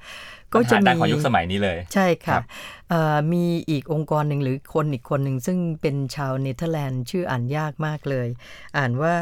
[0.52, 2.42] ปัญหาดังของยุคสมัยนี้เลย ใช่ครัค่ะบ
[2.90, 8.28] เอ่อมีอีกองค์กรหนึ่งหรือคนอีกคนหนึ่งซึ่งเป็นชาวเนเธอร์แลนด์ชื่ออ่านยากมากเลย
[8.76, 9.14] อ่านว่า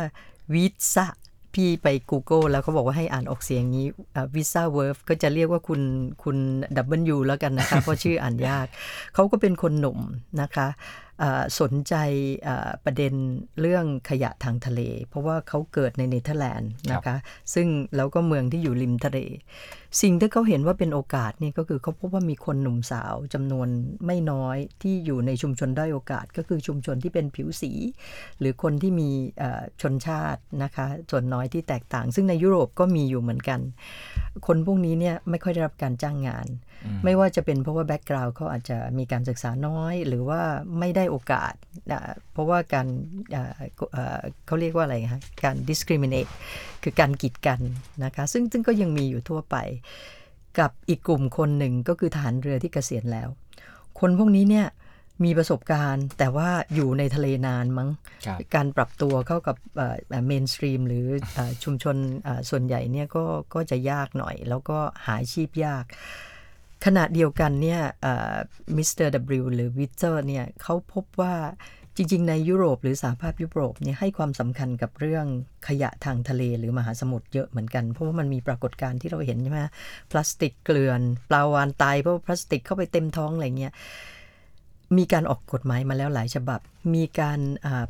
[0.55, 1.07] วิซา
[1.55, 3.87] พี่ไป Google แล้วเขาบอกว่าให้อ่านออกเสียงนี้
[4.35, 5.81] วิซาเวิร์ฟก็จะเรียกว่าคุณ
[6.23, 6.37] คุณ
[6.77, 8.67] ดับเบิลยูแล้วกันนะคะ เพราะชื่ออ่านยาก
[9.15, 9.99] เขาก็เป็นคนหนุ่ม
[10.41, 10.67] นะคะ
[11.61, 11.94] สนใจ
[12.44, 13.14] เอ่อประเด็น
[13.61, 17.16] เรื่องขยะทางทะเล เพราะว่าเขาเกิดในเนเธอร์แลนด์นะคะ
[17.55, 19.18] ซึ่งแล้วก็เมืองที่อยู่ริมทะเล
[20.03, 23.68] สิ่งที่เขาเห็นว่าเป็นโอกาสนี่ก็คือเขาพบว่ามีคนหนุ่มสาวจำนวน
[24.07, 27.72] ไม่น้อยที่อยู่ในชุมชนด้อยโอกาส ก็คือชุมชนที่เป็นผิวสี
[28.38, 33.61] หรือคนที่มีเอ่อชนชาตินะคะส่วนน้อยที่แตกต่าง ซึ่งในยุโรปก็มีอยู่เหมือนกัน
[34.46, 36.46] คนพวกนี้เนี่ยไม่ค่อยได้รับการจ้างงาน
[37.05, 40.40] ไม่ว่าจะเป็นเพราะว่าแบ็กกราวด์เขาอาจจะมีการศึกษาน้อย หรือว่า
[40.79, 41.55] ไม่ได้โอกาส
[41.92, 42.01] อ่า
[42.33, 42.87] เพราะว่าการ
[43.35, 43.53] อ่า
[43.92, 46.31] เอ่อเขาเรียกว่าอะไรคะการ discriminate
[46.83, 47.61] คือการกีดกัน
[48.05, 49.57] นะคะซึ่งซึ่งก็ยังมีอยู่ทั่วไป
[50.59, 53.29] กับอีกกลุ่มคนหนึ่งก็คือทหารเรือที่เกษียณแล้ว
[54.01, 54.66] คนพวกนี้เนี่ย
[55.25, 57.88] มีประสบการณ์แต่ว่าอยู่ในทะเลนานมั้ง
[58.27, 59.57] ครับการปรับตัวเข้ากับ
[60.27, 65.85] mainstream หรือเอ่อชุมชนเอ่อส่วนใหญ่เนี่ยก็ก็จะยากหน่อย แล้วก็หาอาชีพยาก
[66.85, 67.81] ขณะเดียวกันเนี่ย
[68.77, 71.35] มิสเตอร์ W หรือวิเตอร์เนี่ยเขาพบว่า
[71.97, 75.27] จริง ๆ ในยุโรปหรือสหภาพยุโรปเนี่ยให้ความสำคัญกับเรื่อง
[75.68, 79.61] ขยะทางทะเลหรือมหาสมุทรเยอะเหมือนกัน เพราะว่ามันมีปรากฏการณ์ที่เราเห็นใช่ไหม
[80.11, 83.73] พลาสติกเกลื่อนปลาวาฬตายเพราะพลาสติกเข้าไปเต็มท้องอะไรเงี้ย
[84.99, 86.61] มีการออกกฎหมายมาแล้วหลายฉบับ
[86.95, 87.40] มีการ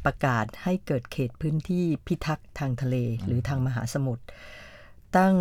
[0.04, 4.24] ประกาศให้เกิดเขตพื้นที่พิทักษ์ทางทะเลหรือทางมหาสมุทร
[5.16, 5.34] ตั้ง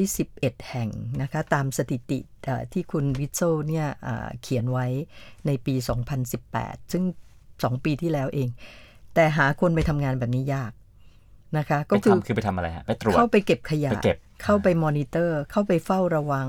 [0.00, 0.90] 111 แห่ง
[1.22, 4.86] นะคะตามสถิติเอ่อที่คุณวิโซเนี่ยอ่าเขียนไว้
[5.46, 5.74] ในปี
[6.32, 7.04] 2018 ซึ่ง
[7.44, 8.48] 2 ปีที่แล้วเอง
[9.14, 10.72] แต่หาคนไปทำงานแบบนี้ยาก
[11.58, 16.48] นะคะไปก็คือทำคือไปทำอะไรฮะไปตรวจเข้าไปเก็บขยะไปเก็บเข้าไปมอนิเตอร์ เข้าไปเฝ้าระวัง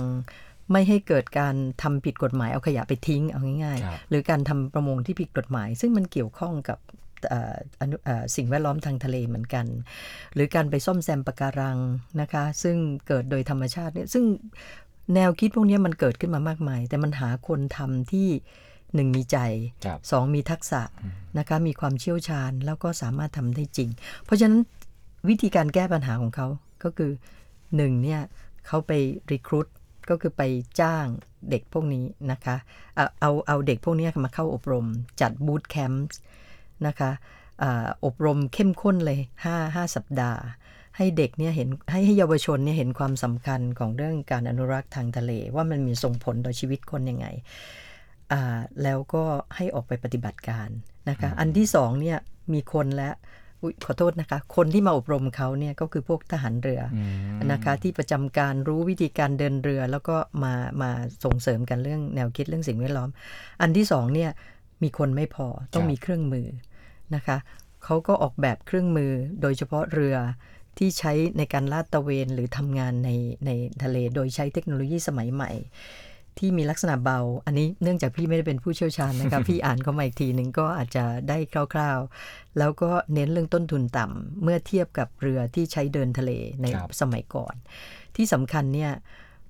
[0.71, 7.00] ไม่ให้เกิดการทำผิดกฎหมายเอาขยะไปทิ้งเอาง่ายครับๆหรือการทำประมงที่ผิดกฎหมาย ซึ่งมันเกี่ยวข้องกับเอ่ออนุเอ่อ
[8.35, 9.65] สิ่งแวดล้อมทางทะเลเหมือนกัน
[10.33, 11.77] หรือการไปซ่อมแซมปะการัง
[12.21, 14.25] นะคะ ซึ่งเกิดโดยธรรมชาติเนี่ยซึ่ง
[15.15, 18.29] แนวคิดพวกนี้มันเกิดขึ้นมามากมาย แต่มันหาคนทำที่
[18.95, 19.37] หนึ่งมีใจ
[19.85, 20.81] ครับสองมีทักษะ
[21.37, 23.89] นะคะมีความเชี่ยวชาญแล้วก็สามารถทำได้จริง
[24.25, 24.61] เพราะฉะนั้น
[25.29, 26.47] วิธีการแก้ปัญหาของเขา
[26.83, 27.11] ก็คือ
[27.75, 28.21] หนึ่งเนี่ย
[28.67, 28.91] เขาไป
[29.31, 29.67] รีครูด
[30.09, 30.43] ก็คือไป
[30.81, 31.05] จ้าง
[31.49, 32.55] เด็กพวกนี้นะคะ
[32.95, 34.87] เอาเอาเอาเด็กพวกนี้มาเข้าอบรม
[35.21, 36.17] จัดบูตแคมป์
[36.87, 37.11] นะคะ
[37.63, 40.41] อาอบรมเข้มข้นเลย 5 5 สัปดาห์
[40.97, 47.27] ให้เด็กเนี่ยเห็นให้ให้เยาวชนเนี่ยเห็นความสำคัญของเรื่องการอนุรักษ์ทางทะเล ว่ามันมีส่งผลต่อชีวิตคนยังไง
[48.31, 49.23] อ่าแล้วก็
[49.55, 50.69] ให้ออกไปปฏิบัติการ
[51.09, 52.17] นะคะ อันที่สองเนี่ย
[52.53, 53.09] มีคนและ
[53.61, 56.81] อุ๊ยขอโทษนะคะ คนที่มาอบรมเขาเนี่ยก็คือพวกทหารเรือ
[57.39, 60.91] อนะคะที่ประจำการรู้วิธีการเดินเรือ แล้วก็มามา
[61.23, 63.09] ส่งเสริมกันเรื่องแนวคิดเรื่องสิ่งแวดล้อม
[63.61, 64.31] อันที่สองเนี่ย
[64.83, 66.47] มีคนไม่พอต้องครับมีเครื่องมือ
[67.15, 67.37] นะคะ
[67.83, 70.17] เขาก็ออกแบบเครื่องมือโดยเฉพาะเรือ
[70.77, 73.09] ที่ใช้ในการลาดตระเวนหรือทำงานใน
[73.45, 73.51] ใน
[73.83, 75.51] ทะเลโดยใช้เทคโนโลยีสมัยใหม่
[76.39, 81.37] ที่มีลักษณะเบา อันนี้เนื่องจากพี่ไม่ได้เป็นผู้เชี่ยวชาญนะครับพี่อ่านเข้ามาอีกทีหนึ่งก็อาจจะได้
[81.73, 87.55] คร่าวๆ แล้วก็เน้นเรื่องต้นทุนต่ำเมื่อเทียบกับเรือที่ใช้เดินทะเลในครับสมัยก่อน
[88.15, 88.91] ที่สำคัญเนี่ย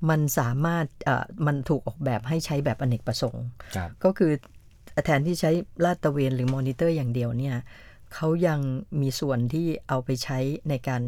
[0.10, 3.45] มันสามารถเอ่อมันถูกออกแบบให้ใช้แบบอเนกประสงค์
[3.76, 4.32] ครับก็คือ
[5.06, 5.51] แทนที่ใช้
[5.84, 7.56] ลาดตระเวนหรือมอนิเตอร์อย่างเดียวเนี่ย
[8.13, 8.60] เขายัง
[9.01, 11.01] มีส่วนที่เอาไปใช้ในการ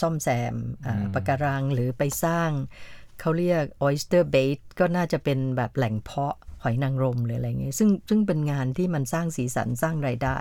[0.00, 0.54] ซ่อมแซม
[0.86, 2.50] อ่าปะการังหรือไปสร้าง
[3.20, 10.38] เขาเรียก oyster bait ก็น่าจะเป็นแบบแหล่งเพาะหอยนางรมหรืออะไรเงี้ยซึ่งซึ่งเป็นงานที่มันสร้างสีสันสร้างรายได้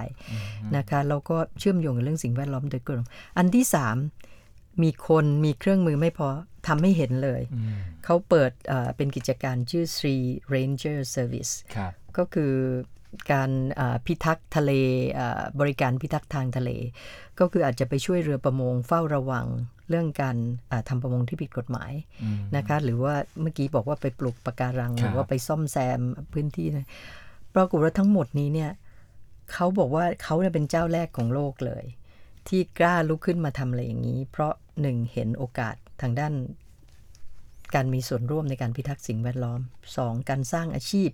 [0.78, 3.04] นะคะแล้วก็เชื่อมโยงกับเรื่องสิ่งแวดล้อมโดยตรง
[3.38, 3.98] อันที่สาม
[4.84, 6.30] มีคนมีเครื่องมือไม่พอ
[6.68, 7.42] ทำให้เห็นเลย
[8.06, 12.54] เขาเปิดเอ่อเป็นกิจการชื่อ Three Ranger Service ครับก็คือ
[13.32, 14.72] การอ่าพิทักษ์ทะเล
[15.20, 16.70] อ่าบริการพิทักษ์ทางทะเล
[17.40, 19.48] ก็คืออาจจะไปช่วยเรือประมงเฝ้าระวัง
[19.90, 20.38] เรื่องการ
[20.72, 21.92] อ่าทำประมงที่ผิดกฎหมาย
[22.56, 26.00] นะคะ หรือว่าเมื่อกี้บอกว่าไปปลูกปะการังครับหรือว่าไปซ่อมแซม
[26.34, 26.88] พื้นที่นะ
[27.56, 28.72] ปรากฏว่าทั้งหมดนี้เนี่ย
[29.54, 31.86] เขาบอกว่าเขาเนี่ยเป็นเจ้าแรกของโลกเลย
[32.48, 36.34] ที่กล้าลุกขึ้นมาทำอะไรอย่างนี้ เพราะ หนึ่งเห็นโอกาสทางด้าน
[37.76, 39.60] การมีส่วนร่วมในการพิทักษ์สิ่งแวดล้อม
[39.96, 40.30] 2.
[40.30, 41.10] การสร้างอาชีพ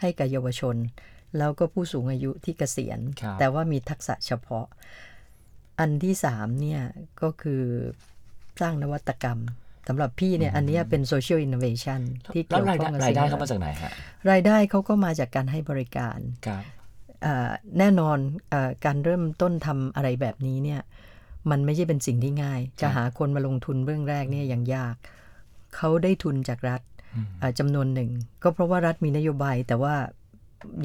[0.00, 0.76] ให้กับเยาวชน
[1.38, 4.66] แล้วก็ผู้สูงอายุที่เกษียณครับแต่ว่ามีทักษะเฉพาะ
[5.78, 6.82] อันที่3เนี่ย
[7.22, 7.62] ก็คือ
[8.60, 9.38] สร้างนวัตกรรม
[9.88, 12.00] สำหรับพี่เนี่ยอันเนี้ยเป็น social innovation
[12.34, 13.90] ที่แล้เกี่วยวรายข้ได้องกับรายได้สิ่งแวเข้าดล้มาอมจากไหนฮะ
[14.30, 16.62] รายได้เขาก็มาจากการให้บริการครับ
[17.24, 18.18] อ่าแน่นอน
[18.52, 20.80] อาการเริ่มต้นทำอะไรแบบนี้เนี่ย
[21.50, 24.94] มันไม่ใช่เป็นสิ่งที่ง่าย จะหาคนมาลงทุนเบื้องแรกเนี่ยยังยาก
[25.76, 26.80] เขาได้ทุนจากรัฐ
[27.42, 28.10] อ่าจำนวนหนึ่ง
[28.42, 29.94] ก็เพราะว่ารัฐมีนโยบาย แต่ว่า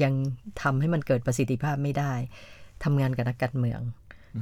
[0.02, 0.12] ยัง
[0.62, 2.12] ทำให้มันเกิดประสิทธิภาพไม่ได้
[2.84, 3.80] ทำงานกับนักการเมือง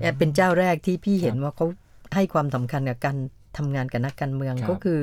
[0.01, 1.67] เนี่ยเป็นเจ้าแรกที่พี่เห็นว่าเขา
[2.15, 3.17] ให้ความสำคัญกับการ
[3.57, 5.01] ทำงานกับนักการเมืองครับก็คือ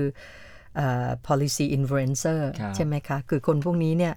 [0.80, 4.14] อ่า policy influencer ครับใช่ไหมคะ คือคนพวกนี้เนี่ย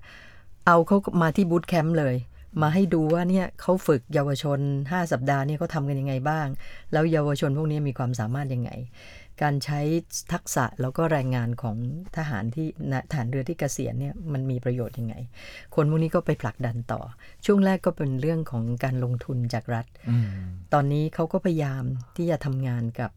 [0.67, 2.17] เอาเขามาที่บูตแคมป์เลย
[2.61, 6.47] มาให้ดูว่าเนี่ยเขาฝึกเยาวชน 5 สัปดาห์เนี่ยเขาทำกันยังไงบ้าง
[6.93, 8.71] แล้วเยาวชนพวกนี้มีความสามารถยังไง
[9.43, 9.81] การใช้
[10.33, 11.77] ทักษะแล้วก็แรงงานของ
[12.17, 15.15] ทหารที่นะทหารเรือที่เกษียณเนี่ยมันมีประโยชน์ยังไง
[15.75, 17.01] คนพวกนี้ก็ไปผลักดันต่อ
[17.47, 20.29] ช่วงแรกก็เป็นเรื่องของการลงทุนจากรัฐอืม
[20.73, 21.83] ตอนนี้เขาก็พยายาม
[22.17, 23.11] ที่จะทำงานกับ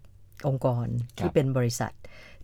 [0.48, 1.94] องค์กรครับที่เป็นบริษัท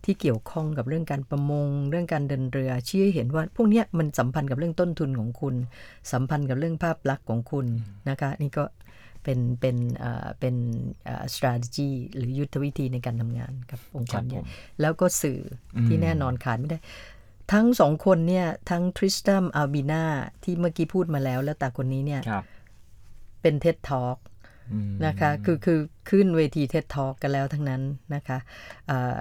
[0.04, 5.54] ที่เกี่ยวข้องกับเรื่องการประมง เรื่องการเดินเรือชี้ให้เห็นว่าพวกเนี้ยมันสัมพันธ์กับเรื่องต้นทุนของคุณ
[6.12, 7.66] สัมพันธ์กับเรื่องภาพลักษณ์ของคุณ
[8.08, 8.64] นะคะนี่ก็
[9.24, 10.54] เป็นเป็นเอ่อเป็น
[11.04, 14.44] เอ่อ strategy หรือยุทธวิธีในการทำงานกับองค์กรเนี่ย
[14.80, 15.40] แล้วก็สื่อ
[15.74, 16.78] อที่แน่นอนขาดไม่ได้
[17.52, 20.04] ทั้งสองคนเนี่ย ทั้งทริสตัมอัลบีนา
[20.44, 22.44] ที่เมื่อกี้พูดมาแล้ว แล้วตาคนนี้เนี่ยครับ
[23.42, 24.18] เป็นเท็ดทอ l k
[24.72, 25.78] อืมนะคะ คือคือ
[26.10, 27.82] ขึ้นเวทีเท็ดทอ k กันแล้วทั้งนั้น
[28.14, 28.38] นะคะ
[28.90, 29.18] อ่า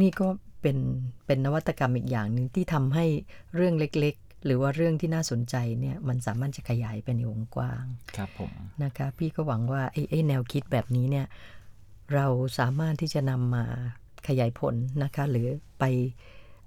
[0.00, 0.28] นี่ก็
[0.60, 0.76] เป็น
[1.26, 3.06] เป็นนวัตกรรมอีกอย่างหนึ่งที่ทำให้
[3.54, 7.84] เรื่องเล็กๆ หรือว่าเรื่องที่น่าสนใจเนี่ยมันสามารถจะขยายไปในวงกว้าง
[8.16, 8.52] ครับผม
[8.84, 11.26] นะคะพี่ก็หวังว่าไอ้ไอ้แนวคิดแบบนี้เนี่ย
[12.14, 12.26] เรา
[12.58, 13.64] สามารถที่จะนำมา
[14.28, 15.46] ขยายผลนะคะหรือ
[15.78, 15.84] ไป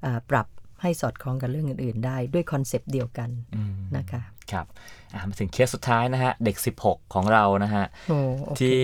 [0.06, 0.48] อ่าปรับ
[0.82, 4.66] ให้สอดคล้องกับเรื่องอื่น ๆ ได้ด้วยคอนเซปต์เดียวกันอืมนะคะครับ
[5.14, 8.80] อะมาถึงเคสสุดท้ายนะฮะ เด็ก 16 ของเรานะฮะโอ้โอเคที่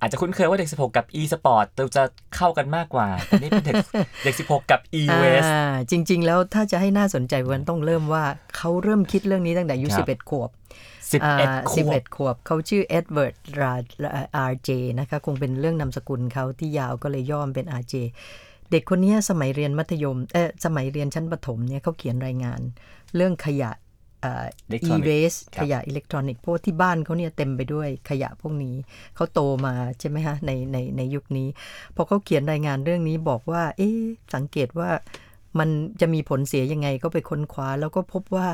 [0.00, 2.02] อาจจะคุ้นเคยว่าเด็ก 16 กับ e sport เราจะ
[2.36, 3.76] เข้ากันมากกว่าแต่นี่เป็นเด็ก
[4.24, 8.24] เด็ก 16 กับ e waste อ่าจริง ๆ แล้วถ้าจะให้น่าสนใจวันต้องเริ่มว่า
[8.56, 10.50] เขาเริ่มคิดเรื่องนี้ตั้งแต่อายุครับ11 ขวบ
[11.10, 13.34] 11 ขวบ11ขวบเขาชื่อเอ็ดเวิร์ด
[14.36, 17.94] อาร์เจนะคะคงเป็นเรื่องนามสกุลเขาที่ยาวก็เลยย่อเป็น RJ
[18.70, 22.60] เด็กคนเนี้ยสมัยเรียนมัธยมเออสมัยเรียนชั้นประถมเนี่ยเขาเขียนรายงาน
[23.16, 28.76] เรื่องขยะเอ่อ Electronic e-waste ครับขยะอิเล็กทรอนิกส์เพราะว่าที่บ้านเขาเนี่ยเต็มไปด้วยขยะพวกนี้
[29.16, 31.48] เขาโตมาใช่ไหมฮะในในในยุคนี้
[31.96, 34.00] พอเขาเขียนรายงานเรื่องนี้บอกว่า เอ๊ะ
[34.34, 34.90] สังเกตว่า
[35.58, 35.68] มัน
[36.00, 38.48] จะมีผลเสียยังไงก็ไปค้นคว้า แล้วก็พบว่า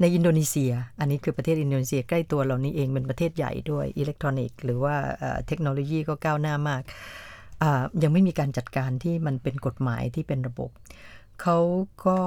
[0.00, 6.82] ในอินโดนีเซีย อันนี้คือประเทศอินโดนีเซียใกล้ตัวเรานี่เองเป็นประเทศใหญ่ด้วยอิเล็กทรอนิกส์หรือว่าเอ่อเทคโนโลยีก็ก้าวหน้ามาก
[7.62, 10.70] อ่ายังไม่มีการจัดการที่มันเป็นกฎหมายที่เป็นระบบ
[11.42, 11.58] เขา
[12.06, 12.18] ก็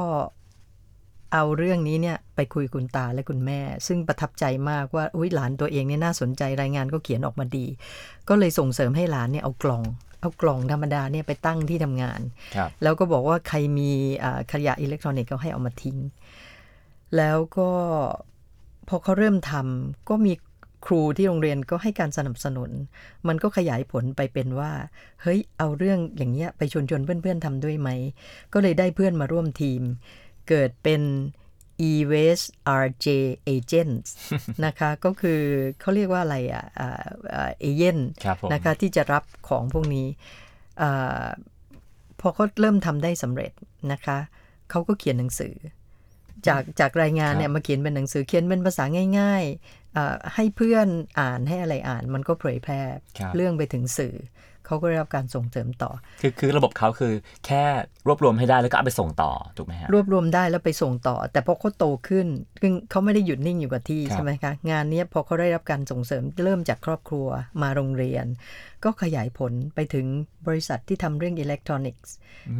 [1.33, 7.65] เอาเรื่องนี้เนี่ยไปคุยคุณตาและคุณแม่ ซึ่งประทับใจมากว่าอุ้ยหลานตัวเองเนี่ยน่าสนใจรายงานก็เขียนออกมาดี
[8.29, 9.83] ก็เลยส่งเสริมให้หลานเนี่ยเอากล่อง
[10.21, 12.21] เอากล่องธรรมดาเนี่ยไปตั้งที่ทำงาน
[12.55, 13.91] ครับแล้วก็บอกว่าใครมี
[14.23, 15.97] อ่าขยะอิเล็กทรอนิกส์ก็ให้เอามาทิ้ง
[17.17, 17.69] แล้วก็
[18.87, 20.33] พอเขาเริ่มทำก็มี
[20.85, 22.69] ครูที่โรงเรียนก็ให้การสนับสนุน
[23.27, 24.71] มันก็ขยายผลไปเป็นว่า
[25.21, 27.89] เฮ้ย เอาเรื่องอย่างเงี้ยไปชวนชวนๆเพื่อนๆทำด้วยไหม
[28.53, 29.81] ก็เลยได้เพื่อนมาร่วมทีม
[30.49, 31.01] เกิดเป็น
[31.89, 32.47] e-waste
[32.83, 33.07] RJ
[33.55, 34.09] agents
[34.65, 35.41] นะคะ ก็คือ
[35.79, 36.65] เขาเรียกว่าอะไรอะ
[37.59, 40.07] เอเย่นครับผมนะคะที่จะรับของพวกนี้
[40.81, 41.25] อา
[42.19, 43.51] พอเขาเริ่มทำได้สำเร็จ
[43.91, 44.17] นะคะ
[44.69, 45.55] เขาก็เขียนหนังสือ
[46.47, 48.83] จากจากรายงานเนี่ยมาเขียนเป็นหนังสือเขียนเป็นภาษา
[49.19, 50.87] ง่ายๆอ่าให้เพื่อน
[51.19, 52.81] อ่านให้อะไรอ่าน มันก็เผยแพร่
[53.17, 54.15] ครับเรื่องไปถึงสื่อ
[54.71, 57.13] เขาก็ได้รับการส่งเสริมต่อ คือคือระบบเขาคือ
[57.45, 57.63] แค่
[58.07, 62.27] รวบรวมให้ได้แล้วก็เอาไปส่งต่อถูกไหมฮะรวบรวมได้แล้วไปส่งต่อ แต่พอเขาโตขึ้น
[62.61, 67.27] คือเขาไม่ได้หยุดนิ่งอยู่กับที่ครับใช่ไหมคะงานเนี้ยพอเขาได้รับการส่งเสริมเริ่มจากครอบครัว
[67.61, 68.25] มาโรงเรียน
[68.83, 70.05] ก็ขยายผลไปถึง
[70.47, 72.13] บริษัทที่ทำเรื่องอิเล็กทรอนิกส์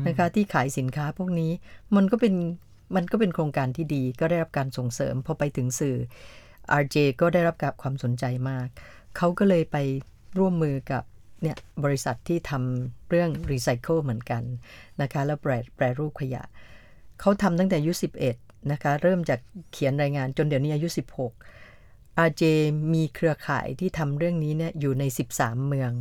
[0.08, 1.52] นะคะที่ขายสินค้าพวกนี้
[1.96, 2.36] มันก็เป็น
[2.96, 5.98] มันก็เป็นโครงการที่ดีก็ได้รับการส่งเสริมพอไปถึงสื่อ
[6.82, 8.68] RJ ก็ได้รับกับความสนใจมาก
[9.18, 9.78] เขาก็เลยไป
[10.40, 11.04] ร่วมมือกับ
[11.42, 14.44] เนี่ยบริษัทที่ทำเรื่องรีไซเคิลเหมือนกัน
[15.02, 16.44] นะคะแล้วแปรแปรรูปขยะ
[17.20, 17.94] เขาทำตั้งแต่อายุ
[18.32, 19.40] 11นะคะเริ่มจาก
[19.72, 20.88] เขียนรายงานจนเดี๋ยวนี้อายุ
[21.58, 22.44] 16 RJ
[22.94, 25.04] มีเครือข่ายที่ทำเรื่องนี้เนี่ยอยู่ใน
[25.36, 25.92] 13 เมือง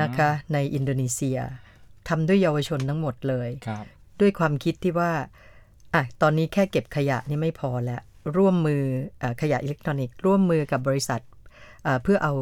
[0.00, 1.38] นะคะในอินโดนีเซีย
[2.08, 3.84] ทำด้วยเยาวชนทั้งหมดเลยครับ
[4.20, 5.12] ด้วยความคิดที่ว่า
[5.94, 8.00] อะตอนนี้แค่เก็บขยะนี่ไม่พอแล้ว
[8.36, 8.82] ร่วมมือ
[9.22, 11.20] อาขยะอิเล็กทรอนิกส์ร่วมมือกับบริษัท
[11.86, 12.34] อ่าเพื่อเอา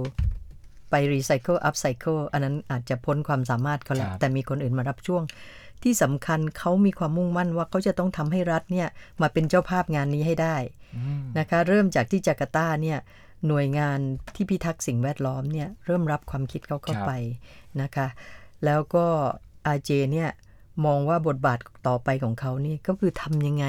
[0.90, 5.22] ไปรีไซเคิล upcycle อันนั้นอาจจะพ้นความสามารถเขาแล้วครับแต่มีคนอื่นมารับช่วง
[5.82, 8.88] ที่สำคัญเขามีความมุ่งมั่นว่าเขาจะต้องทำให้รัฐเนี่ย
[9.20, 10.56] มาเป็นเจ้าภาพงานนี้ให้ได้
[11.38, 12.98] นะคะเริ่มจากที่จาการ์ตาเนี่ย
[13.48, 13.98] หน่วยงาน
[14.34, 17.12] ที่พิทักษ์สิ่งแวดล้อมเนี่ยเริ่มรับความคิดเขาเข้าครับไป
[17.82, 18.06] นะคะ
[18.64, 19.06] แล้วก็
[19.66, 20.30] RJ เนี่ย
[20.86, 23.66] มองว่าบทบาทต่อไปของเขานี่ก็คือทำยังไง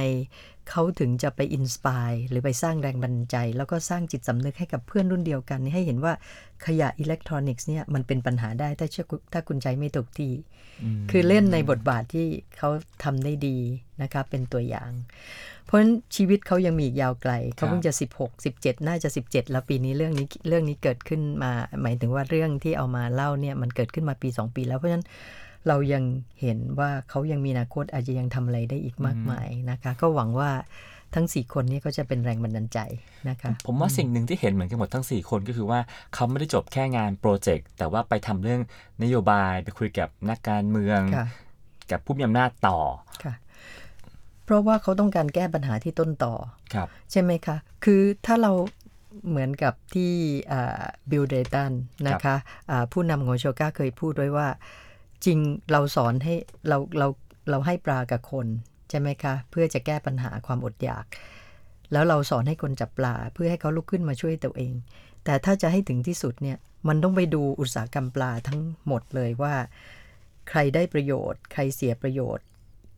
[0.69, 6.13] เขาถึงจะไป inspire หรือไปสร้างแรงบันดาลใจ แล้วก็สร้างจิตสำนึกให้กับเพื่อนรุ่นเดียวกันให้เห็นว่า
[6.65, 10.33] ขยะอิเล็กทรอนิกส์เนี่ยมันเป็นปัญหาได้ถ้าเชื่อถ้าคุณใช้ไม่ถูกที่
[11.11, 12.27] คือเล่นในบทบาทที่
[12.57, 12.69] เขา
[13.03, 13.57] ทำได้ดี
[14.01, 14.91] นะคะเป็นตัวอย่าง
[15.65, 21.51] เพราะฉะนั้นชีวิตเขายังมีอีกยาวไกล เขาเพิ่งจะ 16 17 น่าจะ 17 แล้วปีนี้เรื่องนี้เรื่องนี้เกิดขึ้นมา
[21.81, 25.05] หมายถึงว่าเรื่องที่เอามาเล่าเนี่ยมันเกิดขึ้นมาปี 2 ปีแล้วเพราะฉะนั้น
[25.67, 26.03] เรายัง
[26.41, 30.51] เห็นว่าเขายังมีอนาคตอาจจะยังทำอะไรได้อีกมากมายนะคะ ก็หวังว่า
[31.15, 32.79] ทั้ง 4 คนนี้ก็จะเป็นแรงบันดาลใจ
[33.29, 35.79] นะคะผมว่าสิ่งหนึ่งที่เห็นเหมือนกันหมดทั้ง 4 คนก็คือว่า
[36.13, 38.61] เขาไม่ได้จบแค่งานโปรเจกต์แต่ว่าไปทำเรื่อง
[39.03, 41.27] นโยบายไปคุยกับนักการเมืองค่ะ
[41.91, 42.79] กับผู้มีอำนาจต่อ
[43.23, 43.33] ค่ะ
[44.45, 46.33] เพราะว่าเขาต้องการแก้ปัญหาที่ต้นต่อ
[46.73, 48.51] ครับใช่ไหมคะ คือถ้าเรา
[49.29, 50.13] เหมือนกับที่
[51.11, 51.71] บิลเดตัน
[52.07, 52.35] นะคะ
[52.69, 54.47] อ่าผู้นำของโชก้าเคยพูดไว้ว่า
[55.25, 55.39] จริง
[55.71, 56.33] เราสอนให้
[56.67, 57.07] เราเรา
[57.49, 58.47] เราให้ปลากับคน
[58.89, 61.05] ใช่ไหมคะ เพื่อจะแก้ปัญหาความอดอยาก
[61.91, 64.73] แล้วเราสอนให้คนจับปลาเพื่อให้เขาลุกขึ้นมาช่วยตัวเอง
[65.25, 69.55] แต่ถ้าจะให้ถึงที่สุดเนี่ยมันต้องไปดูอุตสาหกรรมปลาทั้งหมดเลยว่า
[70.49, 72.45] ใครได้ประโยชน์ ใครเสียประโยชน์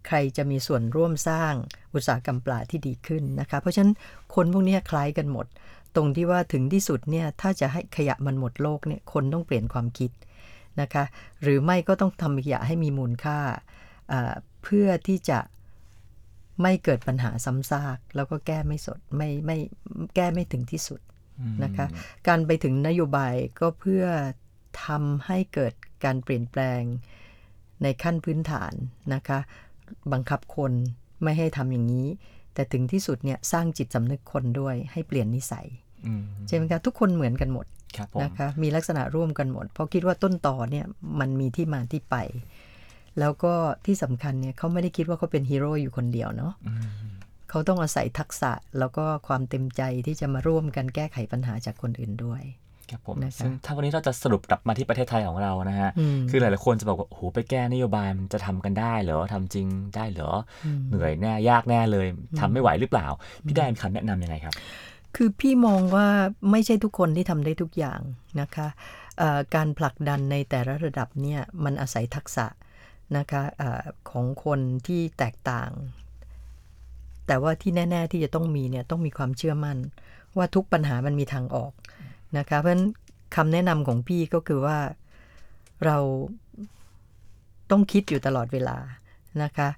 [0.07, 1.53] ใครจะมีส่วนร่วมสร้าง
[1.93, 3.93] อุตสาหกรรมปลาที่ดีขึ้นนะคะ เพราะฉะนั้น
[4.35, 5.45] คนพวกนี้คล้ายกันหมด
[5.95, 10.11] ตรงที่ว่าถึงที่สุดเนี่ยถ้าจะให้ขยะมันหมดโลกเนี่ยคนต้องเปลี่ยนความคิด
[10.81, 11.03] นะคะ
[11.41, 13.39] หรือไม่ก็ต้องทำขยะให้มีมูลค่า
[14.11, 15.39] อ่า เพื่อที่จะ
[16.61, 19.57] ไม่เกิดปัญหาซ้ำซาก แล้วก็แก้ไม่สดไม่ไม่
[20.15, 20.99] แก้ไม่ถึงที่สุด
[21.63, 21.87] นะคะ
[22.27, 24.05] การไปถึงนโยบายก็เพื่อ
[24.85, 25.73] ทำให้เกิด
[26.05, 26.81] การเปลี่ยนแปลง
[27.83, 28.73] ในขั้นพื้นฐาน
[29.13, 29.39] นะคะ
[30.13, 30.71] บังคับคน
[31.23, 32.07] ไม่ให้ทำอย่างนี้
[32.53, 35.67] แต่ถึงที่สุดเนี่ยสร้างจิตสำนึกคนด้วยให้เปลี่ยนนิสัย
[36.05, 37.78] อืมใช่ไหมคะทุกคนเหมือนกันหมดครับผม
[38.23, 40.85] นะคะมีลักษณะร่วมกันหมด เพราะคิดว่าต้นต่อเนี่ย
[41.19, 42.15] มันมีที่มาที่ไป
[43.19, 43.53] แล้วก็
[43.85, 47.09] ที่สำคัญเนี่ยเขาไม่ได้คิดว่าเขาเป็นฮีโร่อยู่คนเดียวเนาะอืม
[47.49, 52.41] เขาต้องอาศัยทักษะแล้วก็ความเต็มใจที่จะมาร่วมกันแก้ไขปัญหาจากคนอื่นด้วย
[52.91, 60.31] ครับผมนะคะซึ่งถ้าวันนี้เราจะสรุปกลับมาที่ประเทศไทยของเรานะฮะอืมคือหลายๆคนจะบอกว่า โอ้โห ไปแก้นโยบายมันจะทำกันได้เหรอทำจริงได้เหรอ
[60.65, 62.07] อเหนื่อยแน่ ยากแน่เลย
[62.39, 63.07] ทำไม่ไหวหรือเปล่า
[63.45, 64.55] พี่ได้มีคำแนะนำยังไงครับ
[65.15, 66.07] คือพี่มองว่า
[66.51, 67.99] ไม่ใช่ทุกคนที่ทำได้ทุกอย่าง
[68.41, 68.67] นะคะ
[69.55, 72.47] การผลักดันในแต่ละระดับเนี่ยมันอาศัยทักษะ
[73.17, 75.71] นะคะออของคนที่แตกต่าง
[77.27, 79.77] แต่ว่าที่แน่ ๆ ที่จะต้องมีเนี่ยต้องมีความเชื่อมั่น
[80.37, 81.73] ว่าทุกปัญหามันมีทางออก
[82.37, 82.85] นะคะเพราะฉะนั้น
[83.35, 84.77] คำแนะนำของพี่ก็คือว่า
[85.85, 85.97] เรา
[87.71, 88.77] ต้องคิดอยู่ตลอดเวลา
[89.43, 89.69] นะคะ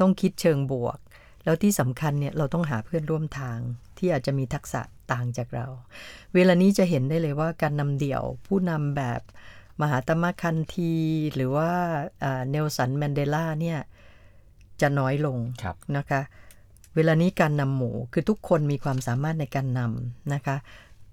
[0.00, 0.98] ต้องคิดเชิงบวก
[1.44, 3.58] แล้วที่สำคัญเนี่ยเราต้องหาเพื่อนร่วมทาง
[4.00, 4.80] ที่อาจจะมีทักษะ
[5.12, 5.66] ต่างจากเรา
[6.34, 9.20] เวลานี้จะเห็นได้เลยว่าการนำเดี่ยวผู้นำแบบ
[9.80, 10.92] มหาตมะคันที
[11.34, 11.70] หรือว่า
[12.50, 13.78] เนลสันแมนเดลาเนี่ย
[14.80, 16.20] จะน้อยลงครับนะคะ
[16.96, 20.56] เวลานี้การนำหมู่คือทุกคนมีความสามารถในการนำนะคะ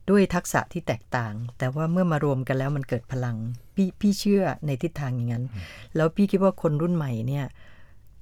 [0.10, 3.38] ด้วยทักษะที่แตกต่าง แต่ว่าเมื่อมารวมกันแล้วมันเกิดพลัง
[3.76, 5.46] พี่พี่เชื่อในทิศทางอย่างนั้น
[5.96, 7.46] แล้วพี่คิดว่าคนรุ่นใหม่เนี่ย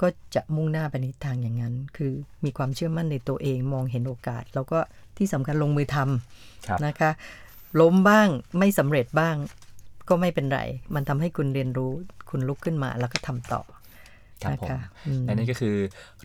[0.01, 2.13] ก็จะมุ่งหน้าไปในทิศทางอย่างนั้น คือ
[2.45, 4.79] มีความเชื่อมั่นในตัวเองมองเห็นโอกาส แล้วก็
[5.17, 5.97] ที่สำคัญลงมือท
[6.67, 7.11] ครับำนะคะ
[7.81, 8.27] ล้มบ้าง
[8.59, 9.35] ไม่สำเร็จบ้าง
[10.09, 10.59] ก็ไม่เป็นไร
[10.95, 11.91] มันทำให้คุณเรียนรู้
[12.29, 13.61] คุณลุกขึ้นมาแล้วก็ทำต่อ
[14.43, 15.75] ครับนะผมคะอืมและนี่ก็คือ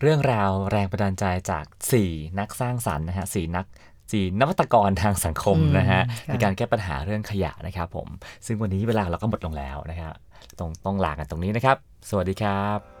[0.01, 1.65] เรื่องราวแรงบันดาลใจจาก
[2.01, 3.65] 4 นักสร้างสรรค์นะฮะสี่นัก
[4.11, 8.07] สี่นวัตกรทางสังคมนะฮะอืมค่ะในการแก้ปัญหาเรื่องขยะนะครับผม
[8.45, 10.13] ซึ่งวันนี้เวลาเราก็หมดลงแล้วนะครับ
[10.59, 11.77] ต้องต้องลากันตรงนี้นะครับ
[12.09, 13.00] สวัสดีครับ